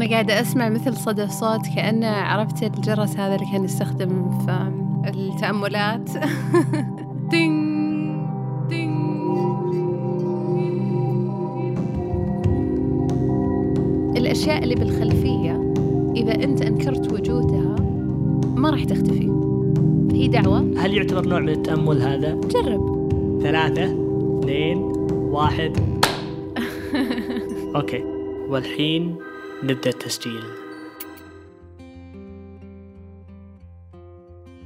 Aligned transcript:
أنا 0.00 0.10
قاعدة 0.10 0.40
أسمع 0.40 0.68
مثل 0.68 0.96
صدى 0.96 1.28
صوت 1.28 1.66
كأنه 1.76 2.06
عرفت 2.06 2.62
الجرس 2.62 3.16
هذا 3.16 3.34
اللي 3.34 3.46
كان 3.52 3.64
يستخدم 3.64 4.30
في 4.46 4.72
التأملات. 5.08 6.10
دينج 7.30 8.16
دينج 8.68 9.76
الأشياء 14.16 14.62
اللي 14.62 14.74
بالخلفية 14.74 15.72
إذا 16.16 16.44
أنت 16.44 16.62
أنكرت 16.62 17.12
وجودها 17.12 17.76
ما 18.56 18.70
راح 18.70 18.84
تختفي. 18.84 19.30
هي 20.12 20.28
دعوة. 20.28 20.58
هل 20.58 20.94
يعتبر 20.94 21.28
نوع 21.28 21.40
من 21.40 21.48
التأمل 21.48 22.02
هذا؟ 22.02 22.40
جرب. 22.50 23.10
ثلاثة 23.42 23.84
اثنين 24.38 24.78
واحد. 25.12 25.72
أوكي. 27.76 28.04
والحين 28.48 29.29
نبدأ 29.62 29.90
التسجيل. 29.90 30.42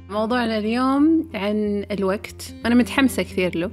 موضوعنا 0.09 0.57
اليوم 0.57 1.29
عن 1.33 1.85
الوقت. 1.91 2.53
أنا 2.65 2.75
متحمسة 2.75 3.23
كثير 3.23 3.57
له 3.57 3.71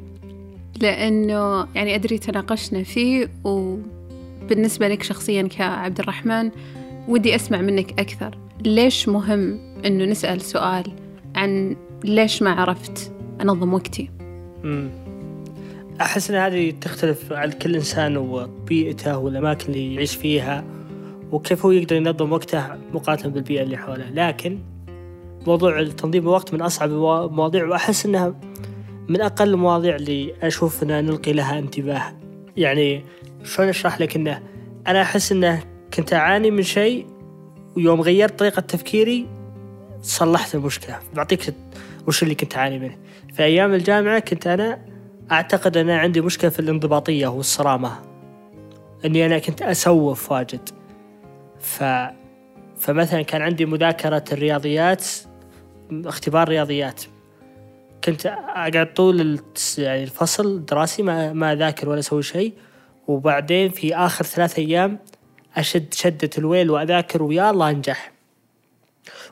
لأنه 0.81 1.67
يعني 1.75 1.95
أدري 1.95 2.19
تناقشنا 2.19 2.83
فيه 2.83 3.31
وبالنسبة 3.45 4.89
لك 4.89 5.03
شخصيا 5.03 5.43
كعبد 5.43 6.01
الرحمن 6.01 6.51
ودي 7.09 7.35
أسمع 7.35 7.61
منك 7.61 8.01
أكثر. 8.01 8.39
ليش 8.65 9.09
مهم 9.09 9.59
أنه 9.87 10.05
نسأل 10.05 10.41
سؤال 10.41 10.93
عن 11.35 11.77
ليش 12.05 12.43
ما 12.43 12.51
عرفت 12.51 13.13
أنظم 13.41 13.75
وقتي؟ 13.75 14.11
مم. 14.65 14.91
أحس 16.01 16.31
أن 16.31 16.37
هذه 16.37 16.71
تختلف 16.71 17.33
على 17.33 17.53
كل 17.53 17.75
إنسان 17.75 18.17
وبيئته 18.17 19.19
والأماكن 19.19 19.73
اللي 19.73 19.95
يعيش 19.95 20.17
فيها. 20.17 20.65
وكيف 21.33 21.65
هو 21.65 21.71
يقدر 21.71 21.97
ينظم 21.97 22.33
وقته 22.33 22.65
مقارنة 22.93 23.29
بالبيئة 23.29 23.63
اللي 23.63 23.77
حوله. 23.77 24.11
لكن 24.11 24.59
موضوع 25.47 25.85
تنظيم 25.85 26.23
الوقت 26.23 26.55
من 26.55 26.63
أصعب 26.63 26.91
المواضيع 26.91 27.67
وأحس 27.67 28.07
أنها 28.07 28.35
من 29.09 29.21
أقل 29.21 29.49
المواضيع 29.49 29.97
اللي 29.97 30.35
أشوف 30.43 30.83
أنها 30.83 31.01
نلقي 31.01 31.33
لها 31.33 31.59
انتباه. 31.59 32.03
يعني 32.57 33.05
شلون 33.45 33.69
أشرح 33.69 34.01
لك 34.01 34.17
أنه 34.17 34.43
أنا 34.87 35.03
أحس 35.03 35.33
أنه 35.33 35.63
كنت 35.95 36.13
أعاني 36.13 36.51
من 36.51 36.63
شيء 36.63 37.07
ويوم 37.77 38.01
غيرت 38.01 38.39
طريقة 38.39 38.61
تفكيري 38.61 39.27
صلحت 40.03 40.55
المشكلة. 40.55 40.99
بعطيك 41.15 41.55
وش 42.09 42.23
اللي 42.23 42.35
كنت 42.35 42.57
أعاني 42.57 42.79
منه. 42.79 42.97
في 43.33 43.43
أيام 43.43 43.75
الجامعة 43.75 44.19
كنت 44.19 44.47
أنا 44.47 44.79
أعتقد 45.33 45.77
أنا 45.77 45.99
عندي 45.99 46.21
مشكلة 46.21 46.51
في 46.51 46.61
الانضباطية 46.61 47.27
والصرامة. 47.27 47.93
إني 49.05 49.27
أنا 49.27 49.39
كنت 49.39 49.63
أسوف 49.63 50.33
واجد. 50.33 50.82
ف 51.63 51.85
فمثلا 52.81 53.23
كان 53.23 53.43
عندي 53.43 53.67
مذاكرة 53.67 54.25
الرياضيات 54.33 55.05
اختبار 55.93 56.49
رياضيات. 56.49 57.03
كنت 58.05 58.27
أقعد 58.27 58.95
طول 58.95 59.41
يعني 59.79 60.03
الفصل 60.03 60.47
الدراسي 60.47 61.03
ما 61.03 61.33
ما 61.33 61.53
أذاكر 61.53 61.89
ولا 61.89 61.99
أسوي 61.99 62.23
شيء 62.23 62.53
وبعدين 63.09 63.71
في 63.71 63.97
آخر 63.97 64.25
ثلاث 64.25 64.59
أيام 64.59 64.99
أشد 65.57 65.95
شدة 65.95 66.31
الويل 66.39 66.71
وأذاكر 66.71 67.23
ويا 67.23 67.51
الله 67.51 67.71
أنجح. 67.71 68.13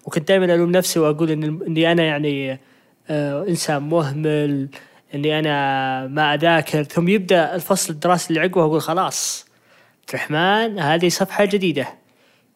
وكنت 0.05 0.29
دائما 0.29 0.55
ألوم 0.55 0.71
نفسي 0.71 0.99
وأقول 0.99 1.31
إن 1.31 1.43
إني 1.67 1.93
أنا 1.93 2.03
يعني 2.03 2.61
آه 3.09 3.47
إنسان 3.49 3.83
مهمل 3.83 4.69
إني 5.15 5.39
أنا 5.39 6.07
ما 6.07 6.35
أذاكر. 6.35 6.83
ثم 6.83 7.09
يبدأ 7.09 7.55
الفصل 7.55 7.93
الدراسي 7.93 8.31
اللي 8.31 8.41
عقبه 8.41 8.65
أقول 8.65 8.81
خلاص 8.81 9.47
عبد 10.01 10.09
الرحمن 10.15 10.79
هذه 10.79 11.09
صفحة 11.09 11.45
جديدة. 11.45 12.00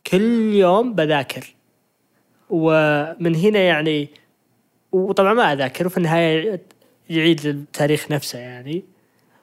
كل 0.07 0.55
يوم 0.55 0.95
بذاكر. 0.95 1.55
ومن 2.51 3.35
هنا 3.35 3.59
يعني 3.59 4.09
وطبعا 4.93 5.35
ما 5.35 5.53
أذاكر 5.53 5.87
وفي 5.87 5.97
النهاية 5.97 6.63
يعيد 7.11 7.47
التاريخ 7.47 8.11
نفسه 8.11 8.39
يعني. 8.39 8.85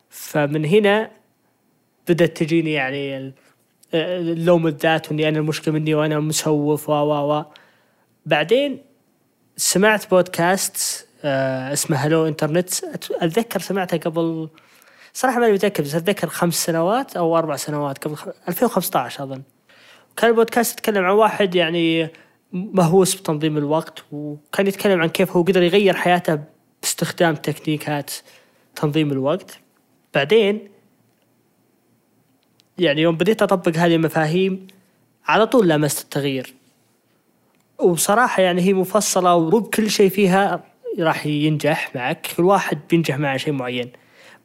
فمن 0.10 0.66
هنا 0.66 1.12
بدأت 2.08 2.38
تجيني 2.38 2.72
يعني 2.74 3.34
اللوم 3.94 4.68
الذات 4.68 5.12
وإني 5.12 5.30
أنا 5.30 5.40
المشكلة 5.40 5.74
مني 5.74 5.96
وأنا 5.96 6.20
مسوف 6.20 6.90
و 6.90 6.94
و 6.94 7.40
و. 7.40 7.46
بعدين 8.26 8.82
سمعت 9.58 10.10
بودكاست 10.10 11.08
آه 11.24 11.74
اسمه 11.74 11.98
هلو 11.98 12.28
انترنت. 12.28 12.84
أتذكر 13.22 13.60
سمعته 13.60 13.98
قبل 13.98 14.50
صراحة 15.14 15.40
ماني 15.40 15.54
متاكد 15.54 15.84
بس 15.84 15.96
أتذكر 15.96 16.28
خمس 16.28 16.66
سنوات 16.66 17.18
أو 17.18 17.38
أربع 17.38 17.56
سنوات 17.56 18.08
قبل 18.08 18.16
2015 18.48 19.24
أظن. 19.24 19.42
كان 20.18 20.30
البودكاست 20.30 20.80
يتكلم 20.80 21.06
عن 21.06 21.14
واحد 21.14 21.56
يعني 21.56 22.10
مهووس 22.54 23.16
بتنظيم 23.16 23.58
الوقت 23.58 24.04
وكان 24.12 24.68
يتكلم 24.68 25.02
عن 25.02 25.10
كيف 25.10 25.32
هو 25.32 25.42
قدر 25.42 25.64
يغير 25.64 25.94
حياته 25.94 26.40
باستخدام 26.82 27.36
تكنيكات 27.36 28.12
تنظيم 28.76 29.12
الوقت. 29.12 29.60
بعدين 30.14 30.70
يعني 32.78 33.02
يوم 33.02 33.16
بديت 33.16 33.42
أطبق 33.42 33.78
هذه 33.78 33.96
المفاهيم 33.96 34.68
على 35.26 35.48
طول 35.48 35.70
لمست 35.70 36.04
التغيير. 36.04 36.54
وبصراحة 37.80 38.42
يعني 38.44 38.62
هي 38.62 38.74
مفصلة 38.74 39.36
ومو 39.36 39.60
بكل 39.60 39.90
شيء 39.90 40.10
فيها 40.10 40.64
راح 41.00 41.26
ينجح 41.26 41.96
معك 41.96 42.28
كل 42.38 42.44
واحد 42.44 42.80
بينجح 42.90 43.18
مع 43.18 43.38
شيء 43.38 43.54
معين. 43.54 43.92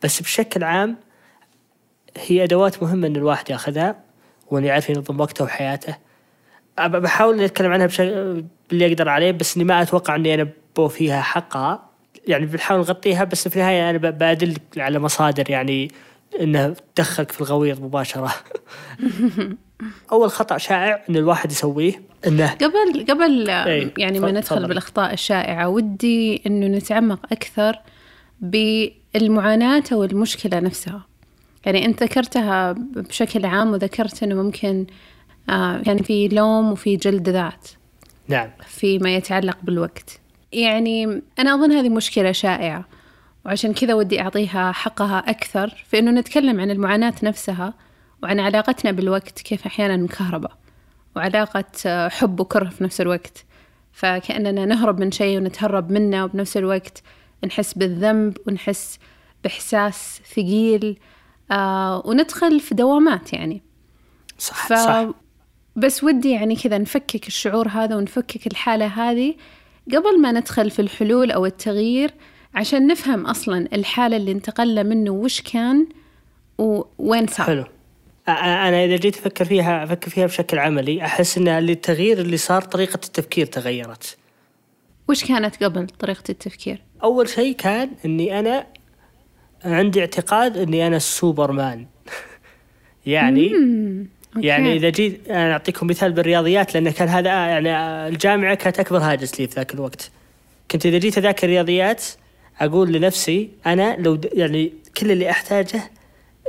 بس 0.03 0.23
بشكل 0.23 0.65
عام 0.65 0.97
هي 2.17 2.45
أدوات 2.45 2.83
مهمة 2.83 3.07
إن 3.07 3.17
الواحد 3.17 3.51
ياخذها. 3.51 4.06
وإن 4.51 4.65
يعرف 4.65 4.91
ينظم 4.91 5.21
وقته 5.21 5.45
وحياته. 5.45 5.97
بحاول 6.79 7.35
إني 7.35 7.45
أتكلم 7.45 7.73
عنها 7.73 7.87
بشكل 7.87 8.45
اللي 8.73 8.87
أقدر 8.87 9.09
عليه 9.09 9.33
بس 9.33 9.57
إني 9.57 9.65
ما 9.65 9.83
أتوقع 9.83 10.17
إني 10.17 10.35
أنا 10.35 10.49
بوفيها 10.77 11.21
حقها. 11.21 11.91
يعني 12.27 12.47
بنحاول 12.47 12.81
نغطيها 12.81 13.25
بس 13.25 13.49
في 13.49 13.57
النهاية 13.57 13.91
أنا 13.91 13.99
بأدل 13.99 14.57
على 14.77 14.99
مصادر 14.99 15.51
يعني 15.51 15.91
انها 16.41 16.75
تدخلك 16.95 17.33
في 17.33 17.41
الغويط 17.41 17.81
مباشرة. 17.81 18.35
أول 20.13 20.31
خطأ 20.31 20.59
شائع 20.59 21.05
إن 21.11 21.17
الواحد 21.17 21.53
يسويه 21.53 22.03
انه 22.27 22.51
قبل 22.53 23.07
قبل 23.09 23.51
إيه 23.51 23.95
يعني 23.99 24.21
ما 24.21 24.31
ندخل 24.31 24.57
فضل. 24.57 24.69
بالأخطاء 24.69 25.13
الشائعة 25.13 25.69
ودي 25.69 26.43
إنه 26.47 26.67
نتعمق 26.67 27.27
أكثر 27.33 27.79
بالمعاناة 28.41 29.85
أو 29.93 30.05
المشكلة 30.05 30.61
نفسها. 30.61 31.07
يعني 31.67 31.85
انت 31.85 32.03
ذكرتها 32.03 32.73
بشكل 32.73 33.47
عام 33.47 33.73
وذكرت 33.73 34.23
إنه 34.23 34.43
ممكن 34.43 34.87
آه 35.51 35.83
يعني 35.87 36.03
في 36.03 36.29
لوم 36.29 36.73
وفي 36.73 36.97
جلد 36.97 37.29
ذات. 37.29 37.69
نعم. 38.29 38.51
فيما 38.67 39.17
يتعلق 39.17 39.59
بالوقت. 39.63 40.21
يعني 40.53 41.23
أنا 41.39 41.55
أظن 41.55 41.73
هذه 41.73 41.89
مشكلة 41.89 42.33
شائعة 42.33 42.85
وعشان 43.45 43.73
كذا 43.73 43.95
ودي 43.95 44.21
أعطيها 44.21 44.73
حقها 44.73 45.19
أكثر 45.19 45.85
في 45.91 45.99
أنه 45.99 46.11
نتكلم 46.11 46.61
عن 46.61 46.71
المعاناة 46.71 47.15
نفسها 47.23 47.75
وعن 48.23 48.41
علاقتنا 48.41 48.91
بالوقت 48.91 49.41
كيف 49.41 49.67
أحيانا 49.67 49.97
مكهربة 49.97 50.49
وعلاقة 51.17 52.09
حب 52.09 52.41
وكره 52.41 52.69
في 52.69 52.85
نفس 52.85 53.01
الوقت. 53.01 53.45
فكأننا 53.93 54.65
نهرب 54.65 55.01
من 55.01 55.11
شيء 55.11 55.39
ونتهرب 55.39 55.91
منه 55.91 56.25
وبنفس 56.25 56.57
الوقت 56.57 57.03
نحس 57.45 57.75
بالذنب 57.75 58.37
ونحس 58.47 58.99
بإحساس 59.45 60.21
ثقيل 60.35 60.99
آه 61.51 62.03
وندخل 62.07 62.61
في 62.61 62.75
دوامات 62.75 63.33
يعني. 63.33 63.63
صح, 64.39 64.69
ف... 64.69 64.73
صح. 64.73 65.09
بس 65.77 66.05
ودي 66.05 66.31
يعني 66.31 66.57
كذا 66.57 66.79
نفكك 66.79 67.27
الشعور 67.27 67.69
هذا 67.69 67.97
ونفكك 67.97 68.47
الحالة 68.47 68.87
هذه 68.87 69.35
قبل 69.93 70.21
ما 70.21 70.33
ندخل 70.33 70.71
في 70.71 70.83
الحلول 70.83 71.31
أو 71.31 71.47
التغيير 71.47 72.15
عشان 72.55 72.87
نفهم 72.87 73.27
أصلا 73.27 73.69
الحالة 73.73 74.17
اللي 74.17 74.33
انتقلنا 74.33 74.83
منه 74.83 75.11
وش 75.11 75.41
كان 75.41 75.87
ووين 76.59 77.27
صار. 77.27 77.47
حلو. 77.47 77.65
أنا 78.29 78.85
إذا 78.85 78.97
جيت 78.97 79.17
أفكر 79.17 79.45
فيها 79.45 79.85
أفكر 79.85 80.11
فيها 80.11 80.27
بشكل 80.27 80.59
عملي 80.59 81.05
أحس 81.05 81.39
أن 81.39 81.49
التغيير 81.49 82.19
اللي 82.19 82.37
صار 82.37 82.63
طريقة 82.63 82.95
التفكير 82.95 83.47
تغيرت. 83.47 84.17
وش 85.09 85.25
كانت 85.25 85.65
قبل 85.65 85.87
طريقة 85.87 86.25
التفكير؟ 86.29 86.83
أول 87.03 87.29
شيء 87.29 87.55
كان 87.55 87.91
أني 88.05 88.39
أنا 88.39 88.67
عندي 89.75 90.01
اعتقاد 90.01 90.57
أني 90.57 90.87
أنا 90.87 90.97
السوبرمان. 90.97 91.87
يعني 93.07 93.53
يعني 94.37 94.77
إذا 94.77 94.91
جيت 94.91 95.31
أنا 95.31 95.53
أعطيكم 95.53 95.87
مثال 95.87 96.13
بالرياضيات 96.13 96.75
لأن 96.75 96.91
كان 96.91 97.09
هذا 97.09 97.31
يعني 97.31 97.69
الجامعة 98.09 98.55
كانت 98.55 98.81
أكبر 98.81 98.99
هاجس 98.99 99.41
لي 99.41 99.47
في 99.47 99.55
ذاك 99.55 99.75
الوقت. 99.75 100.11
كنت 100.71 100.87
إذا 100.87 100.99
جيت 100.99 101.19
اذاكر 101.19 101.47
رياضيات 101.47 102.05
أقول 102.61 102.93
لنفسي 102.93 103.51
أنا 103.67 103.97
لو 103.99 104.21
يعني 104.33 104.73
كل 104.97 105.11
اللي 105.11 105.31
أحتاجه 105.31 105.91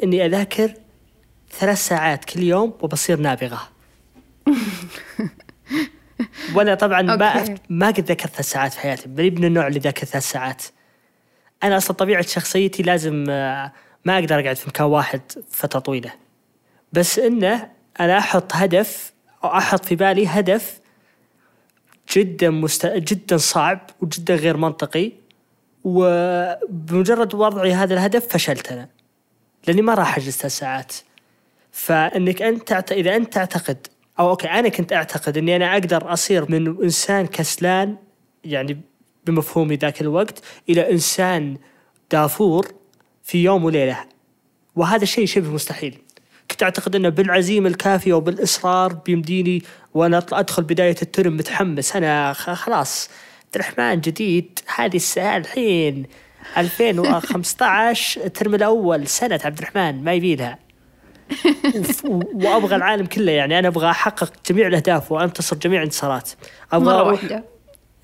إني 0.03 0.25
أذاكر 0.25 0.73
ثلاث 1.51 1.77
ساعات 1.77 2.25
كل 2.25 2.43
يوم 2.43 2.73
وبصير 2.81 3.19
نابغة. 3.19 3.69
وأنا 6.55 6.75
طبعا 6.75 7.01
ما 7.01 7.55
ما 7.69 7.87
قد 7.87 8.11
ذكرت 8.11 8.33
ثلاث 8.33 8.49
ساعات 8.49 8.73
في 8.73 8.79
حياتي 8.79 9.09
ماني 9.09 9.29
من 9.29 9.45
النوع 9.45 9.67
اللي 9.67 9.79
ذاكر 9.79 10.05
ثلاث 10.05 10.23
ساعات. 10.23 10.63
أنا 11.63 11.77
أصلا 11.77 11.98
طبيعة 11.98 12.21
شخصيتي 12.21 12.83
لازم 12.83 13.25
آه، 13.30 13.71
ما 14.06 14.19
أقدر 14.19 14.39
أقعد 14.39 14.56
في 14.56 14.68
مكان 14.69 14.88
واحد 14.88 15.21
فترة 15.50 15.80
طويلة. 15.80 16.13
بس 16.94 17.19
إنه 17.19 17.69
أنا 18.00 18.18
أحط 18.18 18.56
هدف 18.56 19.13
أو 19.44 19.50
أحط 19.50 19.86
في 19.86 19.95
بالي 19.95 20.27
هدف 20.27 20.80
جدا 22.15 22.50
مست... 22.50 22.86
جدا 22.86 23.38
صعب 23.38 23.89
وجدا 24.01 24.36
غير 24.36 24.57
منطقي. 24.57 25.12
وبمجرد 25.83 27.36
وضعي 27.36 27.74
هذا 27.74 27.94
الهدف 27.94 28.27
فشلت 28.27 28.71
أنا 28.71 28.89
لأني 29.68 29.81
ما 29.81 29.94
راح 29.94 30.18
أجلس 30.18 30.38
ثلاث 30.38 30.57
ساعات. 30.57 30.94
فإنك 31.71 32.42
أنت 32.42 32.68
تعت... 32.68 32.92
إذا 32.92 33.15
أنت 33.15 33.33
تعتقد 33.33 33.88
أو 34.19 34.30
okay 34.29 34.47
أنا 34.48 34.69
كنت 34.69 34.94
أعتقد 34.94 35.38
إني 35.38 35.56
أنا 35.56 35.74
أقدر 35.74 36.13
أصير 36.13 36.51
من 36.51 36.83
إنسان 36.83 37.25
كسلان 37.27 37.95
يعني 38.44 38.81
بمفهومي 39.27 39.75
ذاك 39.75 40.01
الوقت 40.01 40.44
إلى 40.69 40.91
إنسان 40.91 41.57
دافور 42.12 42.68
في 43.24 43.44
يوم 43.44 43.65
وليلة. 43.65 43.97
وهذا 44.75 45.03
الشيء 45.03 45.25
شبه 45.25 45.50
مستحيل. 45.50 45.97
كنت 46.51 46.63
أعتقد 46.63 46.95
أنه 46.95 47.09
بالعزيمة 47.09 47.69
الكافية 47.69 48.13
وبالإصرار 48.13 48.94
بيمديني 48.94 49.63
وأنا 49.94 50.25
أدخل 50.31 50.63
بداية 50.63 50.95
الترم 51.01 51.38
متحمس. 51.38 51.95
أنا 51.95 52.33
خلاص 52.33 53.09
عبد 53.45 53.56
الرحمن 53.56 54.01
جديد 54.01 54.59
هذه 54.75 54.95
السنة 54.95 55.38
الحين 55.38 56.06
2015 56.57 58.24
الترم 58.25 58.56
الأول 58.56 59.07
سنة 59.07 59.39
عبد 59.45 59.57
الرحمن 59.57 60.03
ما 60.03 60.13
يبيلها. 60.13 60.59
وأبغى 62.44 62.75
العالم 62.75 63.06
كله 63.06 63.31
يعني. 63.31 63.59
أنا 63.59 63.68
أبغى 63.68 63.89
أحقق 63.89 64.33
جميع 64.50 64.68
الأهداف 64.68 65.12
وأنتصر 65.12 65.56
جميع 65.56 65.79
الانتصارات. 65.79 66.29
أبغى 66.71 66.85
مرة 66.85 66.95
أروح 66.95 67.24
واحدة. 67.24 67.56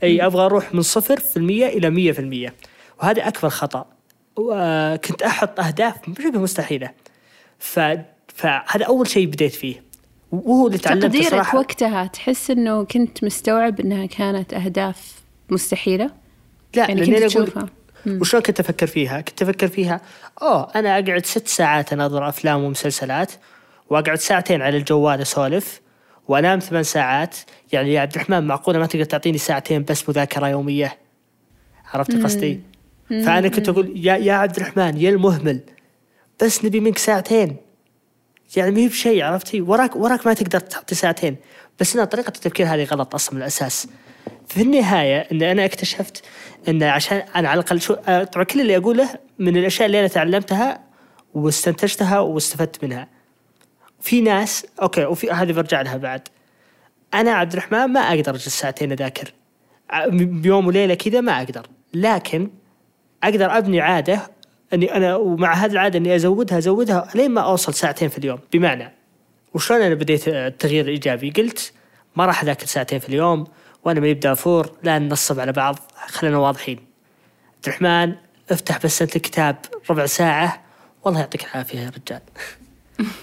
أي 0.04 0.26
أبغى 0.26 0.46
أروح 0.46 0.74
من 0.74 0.82
صفر 0.82 1.20
في 1.20 1.38
المية 1.38 1.68
إلى 1.68 1.90
مية 1.90 2.12
في 2.12 2.20
المية. 2.20 2.54
وهذا 3.00 3.28
أكبر 3.28 3.50
خطأ. 3.50 3.86
وكنت 4.36 5.22
أحط 5.22 5.60
أهداف 5.60 5.96
شبه 6.24 6.40
مستحيلة. 6.40 6.90
ف... 7.60 7.80
فهذا 8.28 8.86
أول 8.86 9.08
شيء 9.08 9.28
بديت 9.28 9.54
فيه. 9.54 9.84
وهو 10.32 10.68
اللي 10.68 10.78
تعلمته 10.78 11.08
تقديرك 11.08 11.32
صراحة 11.32 11.58
وقتها 11.58 12.06
تحس 12.06 12.52
إنه 12.52 12.84
كنت 12.84 13.24
مستوعب 13.24 13.80
إنها 13.80 14.06
كانت 14.06 14.54
أهداف 14.54 15.14
مستحيلة؟ 15.50 16.10
لا 16.76 16.88
يعني 16.90 17.06
كنت 17.06 17.24
تشوفها؟ 17.24 17.70
وشلون 18.08 18.44
كنت 18.44 18.60
أفكر 18.60 18.88
فيها؟ 18.88 19.22
كنت 19.22 19.42
أفكر 19.42 19.68
فيها 19.68 20.02
أوه 20.42 20.72
أنا 20.76 21.00
أقعد 21.00 21.26
ست 21.26 21.48
ساعات 21.48 21.94
أناظر 21.94 22.30
أفلام 22.30 22.64
ومسلسلات 22.64 23.32
وأقعد 23.90 24.18
ساعتين 24.18 24.62
على 24.62 24.78
الجوال 24.78 25.22
أسولف. 25.22 25.82
وأنام 26.28 26.60
ثمان 26.60 26.84
ساعات. 26.84 27.36
يعني 27.72 27.94
يا 27.94 28.02
عبد 28.02 28.16
الرحمن 28.16 28.48
معقولة 28.48 28.80
ما 28.80 28.86
تقدر 28.86 29.04
تعطيني 29.04 29.38
ساعتين 29.38 29.84
بس 29.84 30.10
مذاكرة 30.10 30.48
يومية؟ 30.48 30.98
عرفت 31.94 32.24
قصدي؟ 32.24 32.62
فأنا 33.10 33.48
كنت 33.48 33.70
أقول 33.70 33.94
يا 33.96 34.16
يا 34.16 34.34
عبد 34.34 34.56
الرحمن 34.56 34.98
يا 34.98 35.10
المهمل 35.10 35.60
بس 36.44 36.66
نبي 36.66 36.80
منك 36.80 36.98
ساعتين. 36.98 37.56
يعني 38.58 38.72
ما 38.72 38.80
هي 38.80 38.88
بشيء 38.88 39.24
عرفتي؟ 39.24 39.62
وراك 39.62 39.96
وراك 39.96 40.28
ما 40.28 40.34
تقدر 40.34 40.60
تعطي 40.60 40.96
ساعتين. 40.96 41.36
بس 41.80 41.96
أنا 41.96 42.06
طريقة 42.06 42.28
التفكير 42.28 42.68
هذه 42.68 42.84
غلط 42.84 43.16
أصلا 43.16 43.36
من 43.36 43.42
الأساس. 43.42 43.88
في 44.48 44.62
النهاية 44.62 45.28
إن 45.32 45.44
أنا 45.44 45.66
اكتشفت 45.66 46.24
إن 46.68 46.84
عشان 46.84 47.18
أنا 47.18 47.50
على 47.50 47.60
الأقل 47.60 47.82
شو 47.82 47.94
آه، 47.94 48.24
طبعا 48.24 48.44
كل 48.44 48.62
اللي 48.62 48.78
أقوله 48.78 49.10
من 49.40 49.58
الأشياء 49.58 49.86
اللي 49.86 50.00
أنا 50.00 50.08
تعلمتها 50.08 50.80
واستنتجتها 51.34 52.20
واستفدت 52.20 52.84
منها. 52.84 53.08
في 54.04 54.22
ناس 54.22 54.66
أوكي 54.82 55.06
وفي 55.06 55.32
هذه 55.32 55.52
برجع 55.52 55.82
لها 55.82 55.98
بعد. 55.98 56.28
أنا 57.14 57.32
عبد 57.32 57.52
الرحمن 57.52 57.86
ما 57.86 58.00
أقدر 58.00 58.36
أجلس 58.36 58.48
ساعتين 58.48 58.92
أذاكر. 58.92 59.34
بيوم 60.12 60.68
وليلة 60.68 60.94
كذا 60.94 61.22
ما 61.22 61.38
أقدر. 61.38 61.68
لكن 61.94 62.50
أقدر 63.24 63.58
أبني 63.58 63.82
عادة 63.82 64.32
إني 64.74 64.96
أنا 64.96 65.16
ومع 65.16 65.54
هذه 65.54 65.72
العادة 65.72 66.00
إني 66.00 66.16
أزودها 66.16 66.58
أزودها 66.58 67.10
لين 67.16 67.32
ما 67.32 67.42
أوصل 67.42 67.74
ساعتين 67.74 68.10
في 68.10 68.18
اليوم. 68.18 68.40
بمعنى 68.54 68.92
وشلون 69.54 69.82
أنا 69.82 69.96
بديت 69.96 70.28
التغيير 70.28 70.86
الإيجابي؟ 70.86 71.30
قلت 71.32 71.74
ما 72.16 72.26
راح 72.26 72.44
أذاكر 72.44 72.66
ساعتين 72.66 73.00
في 73.00 73.10
اليوم 73.10 73.48
وأنا 73.84 74.00
ما 74.00 74.08
يبدا 74.08 74.34
فور 74.34 74.72
لا 74.84 75.00
ننصب 75.00 75.40
على 75.40 75.52
بعض 75.52 75.80
خلينا 76.08 76.38
واضحين. 76.38 76.78
عبد 77.56 77.68
الرحمن 77.68 78.16
افتح 78.52 78.78
بس 78.86 79.02
انت 79.02 79.16
الكتاب 79.16 79.56
ربع 79.90 80.06
ساعة 80.06 80.64
والله 81.04 81.20
يعطيك 81.20 81.44
العافية 81.44 81.80
يا 81.80 81.92
رجال. 81.98 82.22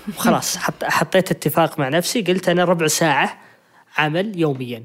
وخلاص 0.09 0.57
حط 0.57 0.85
حطيت 0.85 1.31
اتفاق 1.31 1.79
مع 1.79 1.89
نفسي 1.89 2.23
قلت 2.23 2.49
أنا 2.49 2.65
ربع 2.65 2.87
ساعة 2.87 3.41
عمل 3.99 4.39
يوميا. 4.39 4.85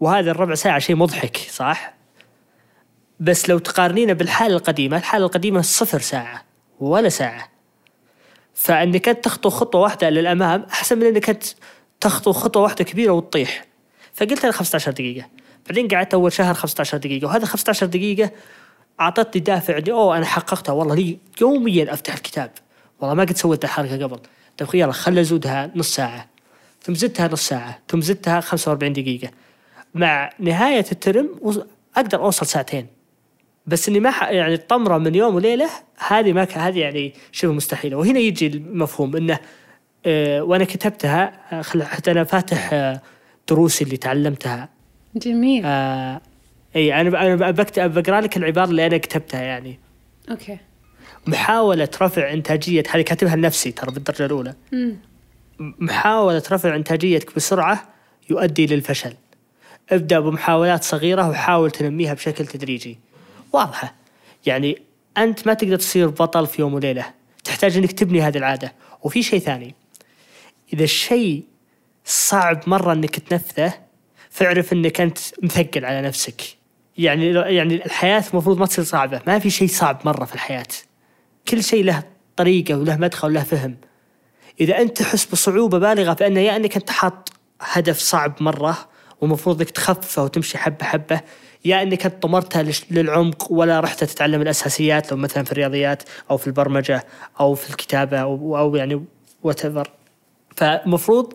وهذا 0.00 0.30
الربع 0.30 0.54
ساعة 0.54 0.78
شيء 0.78 0.96
مضحك 0.96 1.36
صح؟ 1.36 1.94
بس 3.20 3.48
لو 3.48 3.58
تقارنينه 3.58 4.12
بالحالة 4.12 4.56
القديمة 4.56 4.96
الحالة 4.96 5.24
القديمة 5.24 5.60
صفر 5.60 5.98
ساعة 5.98 6.44
ولا 6.80 7.08
ساعة. 7.08 7.48
فإنك 8.54 9.04
تخطو 9.04 9.50
خطوة 9.50 9.80
واحدة 9.80 10.10
للأمام 10.10 10.66
أحسن 10.70 10.98
من 10.98 11.06
إنك 11.06 11.38
تخطو 12.00 12.32
خطوة 12.32 12.62
واحدة 12.62 12.84
كبيرة 12.84 13.12
وتطيح. 13.12 13.64
فقلت 14.14 14.44
أنا 14.44 14.52
15 14.52 14.92
دقيقة. 14.92 15.26
بعدين 15.66 15.88
قعدت 15.88 16.14
أول 16.14 16.32
شهر 16.32 16.54
15 16.54 16.98
دقيقة 16.98 17.26
وهذا 17.26 17.46
15 17.46 17.86
دقيقة 17.86 18.30
أعطتني 19.00 19.42
دافع 19.42 19.78
إني 19.78 19.92
أوه 19.92 20.16
أنا 20.16 20.26
حققتها 20.26 20.72
والله 20.72 20.94
لي 20.94 21.18
يوميا 21.40 21.94
أفتح 21.94 22.14
الكتاب. 22.14 22.50
والله 23.00 23.14
ما 23.14 23.22
قد 23.24 23.36
سويت 23.36 23.64
الحركة 23.64 24.04
قبل. 24.04 24.18
طيب 24.58 24.68
يلا 24.74 24.92
خل 24.92 25.18
ازودها 25.18 25.70
نص 25.76 25.94
ساعة. 25.94 26.26
ثم 26.82 26.94
زدتها 26.94 27.28
نص 27.28 27.48
ساعة 27.48 27.78
ثم 27.88 28.00
زدتها 28.00 28.40
45 28.40 28.92
دقيقة. 28.92 29.30
مع 29.94 30.30
نهاية 30.38 30.84
الترم 30.92 31.30
أقدر 31.96 32.18
أوصل 32.18 32.46
ساعتين. 32.46 32.86
بس 33.66 33.88
إني 33.88 34.00
ما 34.00 34.12
يعني 34.20 34.54
الطمرة 34.54 34.98
من 34.98 35.14
يوم 35.14 35.34
وليلة 35.34 35.70
هذه 36.06 36.32
ما 36.32 36.46
هذه 36.54 36.78
يعني 36.78 37.14
شبه 37.32 37.52
مستحيلة. 37.52 37.96
وهنا 37.96 38.18
يجي 38.18 38.46
المفهوم 38.46 39.16
إنه 39.16 39.38
آه 40.06 40.42
وأنا 40.42 40.64
كتبتها 40.64 41.32
آه، 41.52 41.62
حتى 41.84 42.10
أنا 42.10 42.24
فاتح 42.24 42.70
آه 42.72 43.00
دروسي 43.48 43.84
اللي 43.84 43.96
تعلمتها. 43.96 44.68
جميل. 45.16 45.62
آه 45.66 46.20
إي 46.76 47.00
أنا 47.00 47.26
أنا 47.26 47.50
بكتب 47.50 47.94
بقرأ 47.94 48.20
لك 48.20 48.36
العبارة 48.36 48.70
اللي 48.70 48.86
أنا 48.86 48.98
كتبتها 48.98 49.42
يعني. 49.42 49.78
أوكي. 50.30 50.58
محاولة 51.26 51.88
رفع 52.02 52.32
إنتاجية 52.32 52.82
هذه 52.90 53.02
كاتبها 53.02 53.36
لنفسي 53.36 53.72
ترى 53.72 53.92
بالدرجة 53.92 54.26
الأولى. 54.26 54.54
مم. 54.72 54.96
محاولة 55.58 56.42
رفع 56.52 56.76
إنتاجيتك 56.76 57.34
بسرعة 57.36 57.88
يؤدي 58.30 58.66
للفشل. 58.66 59.14
ابدأ 59.90 60.20
بمحاولات 60.20 60.84
صغيرة 60.84 61.28
وحاول 61.28 61.70
تنميها 61.70 62.14
بشكل 62.14 62.46
تدريجي. 62.46 62.98
واضحة. 63.52 63.94
يعني 64.46 64.82
أنت 65.18 65.46
ما 65.46 65.54
تقدر 65.54 65.76
تصير 65.76 66.08
بطل 66.08 66.46
في 66.46 66.62
يوم 66.62 66.74
وليلة. 66.74 67.06
تحتاج 67.44 67.76
أنك 67.76 67.92
تبني 67.92 68.22
هذه 68.22 68.38
العادة. 68.38 68.72
وفي 69.02 69.22
شيء 69.22 69.40
ثاني. 69.40 69.74
إذا 70.72 70.84
الشيء 70.84 71.44
صعب 72.04 72.60
مرة 72.66 72.92
أنك 72.92 73.18
تنفذه 73.18 73.74
فاعرف 74.30 74.72
أنك 74.72 75.00
أنت 75.00 75.18
مثقل 75.42 75.84
على 75.84 76.02
نفسك. 76.02 76.42
يعني 76.98 77.26
يعني 77.30 77.74
الحياة 77.86 78.24
المفروض 78.32 78.58
ما 78.58 78.66
تصير 78.66 78.84
صعبة. 78.84 79.20
ما 79.26 79.38
في 79.38 79.50
شيء 79.50 79.68
صعب 79.68 80.00
مرة 80.04 80.24
في 80.24 80.34
الحياة. 80.34 80.66
كل 81.48 81.64
شيء 81.64 81.84
له 81.84 82.02
طريقة 82.36 82.78
وله 82.78 82.96
مدخل 82.96 83.28
وله 83.28 83.42
فهم. 83.42 83.76
إذا 84.60 84.78
أنت 84.78 84.98
تحس 84.98 85.24
بصعوبة 85.24 85.78
بالغة 85.78 86.26
أنه 86.26 86.40
يا 86.40 86.56
أنك 86.56 86.76
أنت 86.76 86.90
حاط 86.90 87.32
هدف 87.60 87.98
صعب 87.98 88.34
مرة 88.40 88.88
ومفروض 89.20 89.60
إنك 89.60 89.70
تخففه 89.70 90.24
وتمشي 90.24 90.58
حبة 90.58 90.84
حبة 90.84 91.20
يا 91.64 91.82
إنك 91.82 92.06
أنت 92.06 92.22
طمرتها 92.22 92.64
للعمق 92.90 93.52
ولا 93.52 93.80
رحت 93.80 94.04
تتعلم 94.04 94.42
الأساسيات 94.42 95.12
لو 95.12 95.16
مثلا 95.16 95.44
في 95.44 95.52
الرياضيات 95.52 96.02
أو 96.30 96.36
في 96.36 96.46
البرمجة 96.46 97.04
أو 97.40 97.54
في 97.54 97.70
الكتابة 97.70 98.18
أو, 98.18 98.58
أو 98.58 98.76
يعني 98.76 99.04
whatever 99.42 99.62
المفروض 100.56 101.32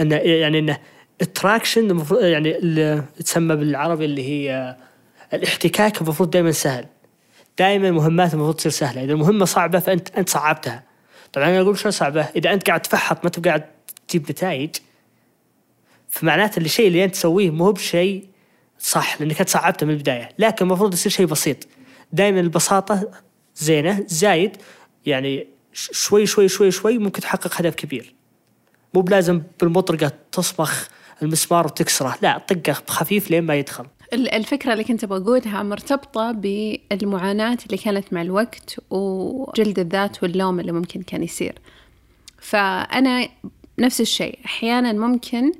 إنه 0.00 0.16
يعني 0.16 0.58
إنه 0.58 0.78
ال 1.22 1.30
traction 1.30 1.90
المفروض 1.90 2.24
يعني 2.24 3.02
تسمى 3.24 3.56
بالعربي 3.56 4.04
اللي 4.04 4.28
هي 4.28 4.76
الاحتكاك 5.34 6.00
المفروض 6.00 6.30
دائما 6.30 6.52
سهل. 6.52 6.86
دائما 7.58 7.90
مهمات 7.90 8.34
المفروض 8.34 8.54
تصير 8.54 8.72
سهلة. 8.72 9.04
إذا 9.04 9.12
المهمه 9.12 9.44
صعبة 9.44 9.78
فانت 9.78 10.10
أنت 10.18 10.28
صعبتها. 10.28 10.84
طبعا 11.32 11.48
أنا 11.48 11.60
أقول 11.60 11.78
شو 11.78 11.90
صعبة؟ 11.90 12.22
إذا 12.36 12.52
أنت 12.52 12.66
قاعد 12.66 12.82
تفحط 12.82 13.16
ما 13.16 13.26
أنت 13.26 13.46
قاعد 13.46 13.64
تجيب 14.08 14.30
نتائج 14.30 14.70
فمعناته 16.08 16.60
الشيء 16.60 16.88
اللي 16.88 17.04
أنت 17.04 17.14
تسويه 17.14 17.50
مو 17.50 17.72
بشيء 17.72 18.28
صح 18.78 19.20
لأنك 19.20 19.40
أنت 19.40 19.48
صعبته 19.48 19.86
من 19.86 19.92
البداية. 19.92 20.28
لكن 20.38 20.64
المفروض 20.64 20.92
يصير 20.92 21.12
شيء 21.12 21.26
بسيط. 21.26 21.56
دائما 22.12 22.40
البساطة 22.40 23.10
زينة 23.56 24.04
زايد 24.06 24.56
يعني 25.06 25.46
شوي 25.72 26.26
شوي 26.26 26.48
شوي 26.48 26.70
شوي 26.70 26.98
ممكن 26.98 27.20
تحقق 27.20 27.60
هدف 27.60 27.74
كبير. 27.74 28.14
مو 28.94 29.00
بلازم 29.00 29.42
بالمطرقة 29.60 30.12
تصمخ 30.32 30.88
المسمار 31.22 31.66
وتكسره. 31.66 32.18
لا 32.22 32.38
طقه 32.38 32.72
خفيف 32.88 33.30
لين 33.30 33.44
ما 33.44 33.54
يدخل. 33.54 33.86
الفكرة 34.12 34.72
اللي 34.72 34.84
كنت 34.84 35.04
بقولها 35.04 35.62
مرتبطة 35.62 36.32
بالمعاناة 36.32 37.58
اللي 37.66 37.76
كانت 37.76 38.12
مع 38.12 38.22
الوقت 38.22 38.76
وجلد 38.90 39.78
الذات 39.78 40.22
واللوم 40.22 40.60
اللي 40.60 40.72
ممكن 40.72 41.02
كان 41.02 41.22
يصير. 41.22 41.58
فأنا 42.38 43.28
نفس 43.78 44.00
الشيء 44.00 44.38
أحيانا 44.44 44.92
ممكن 44.92 45.52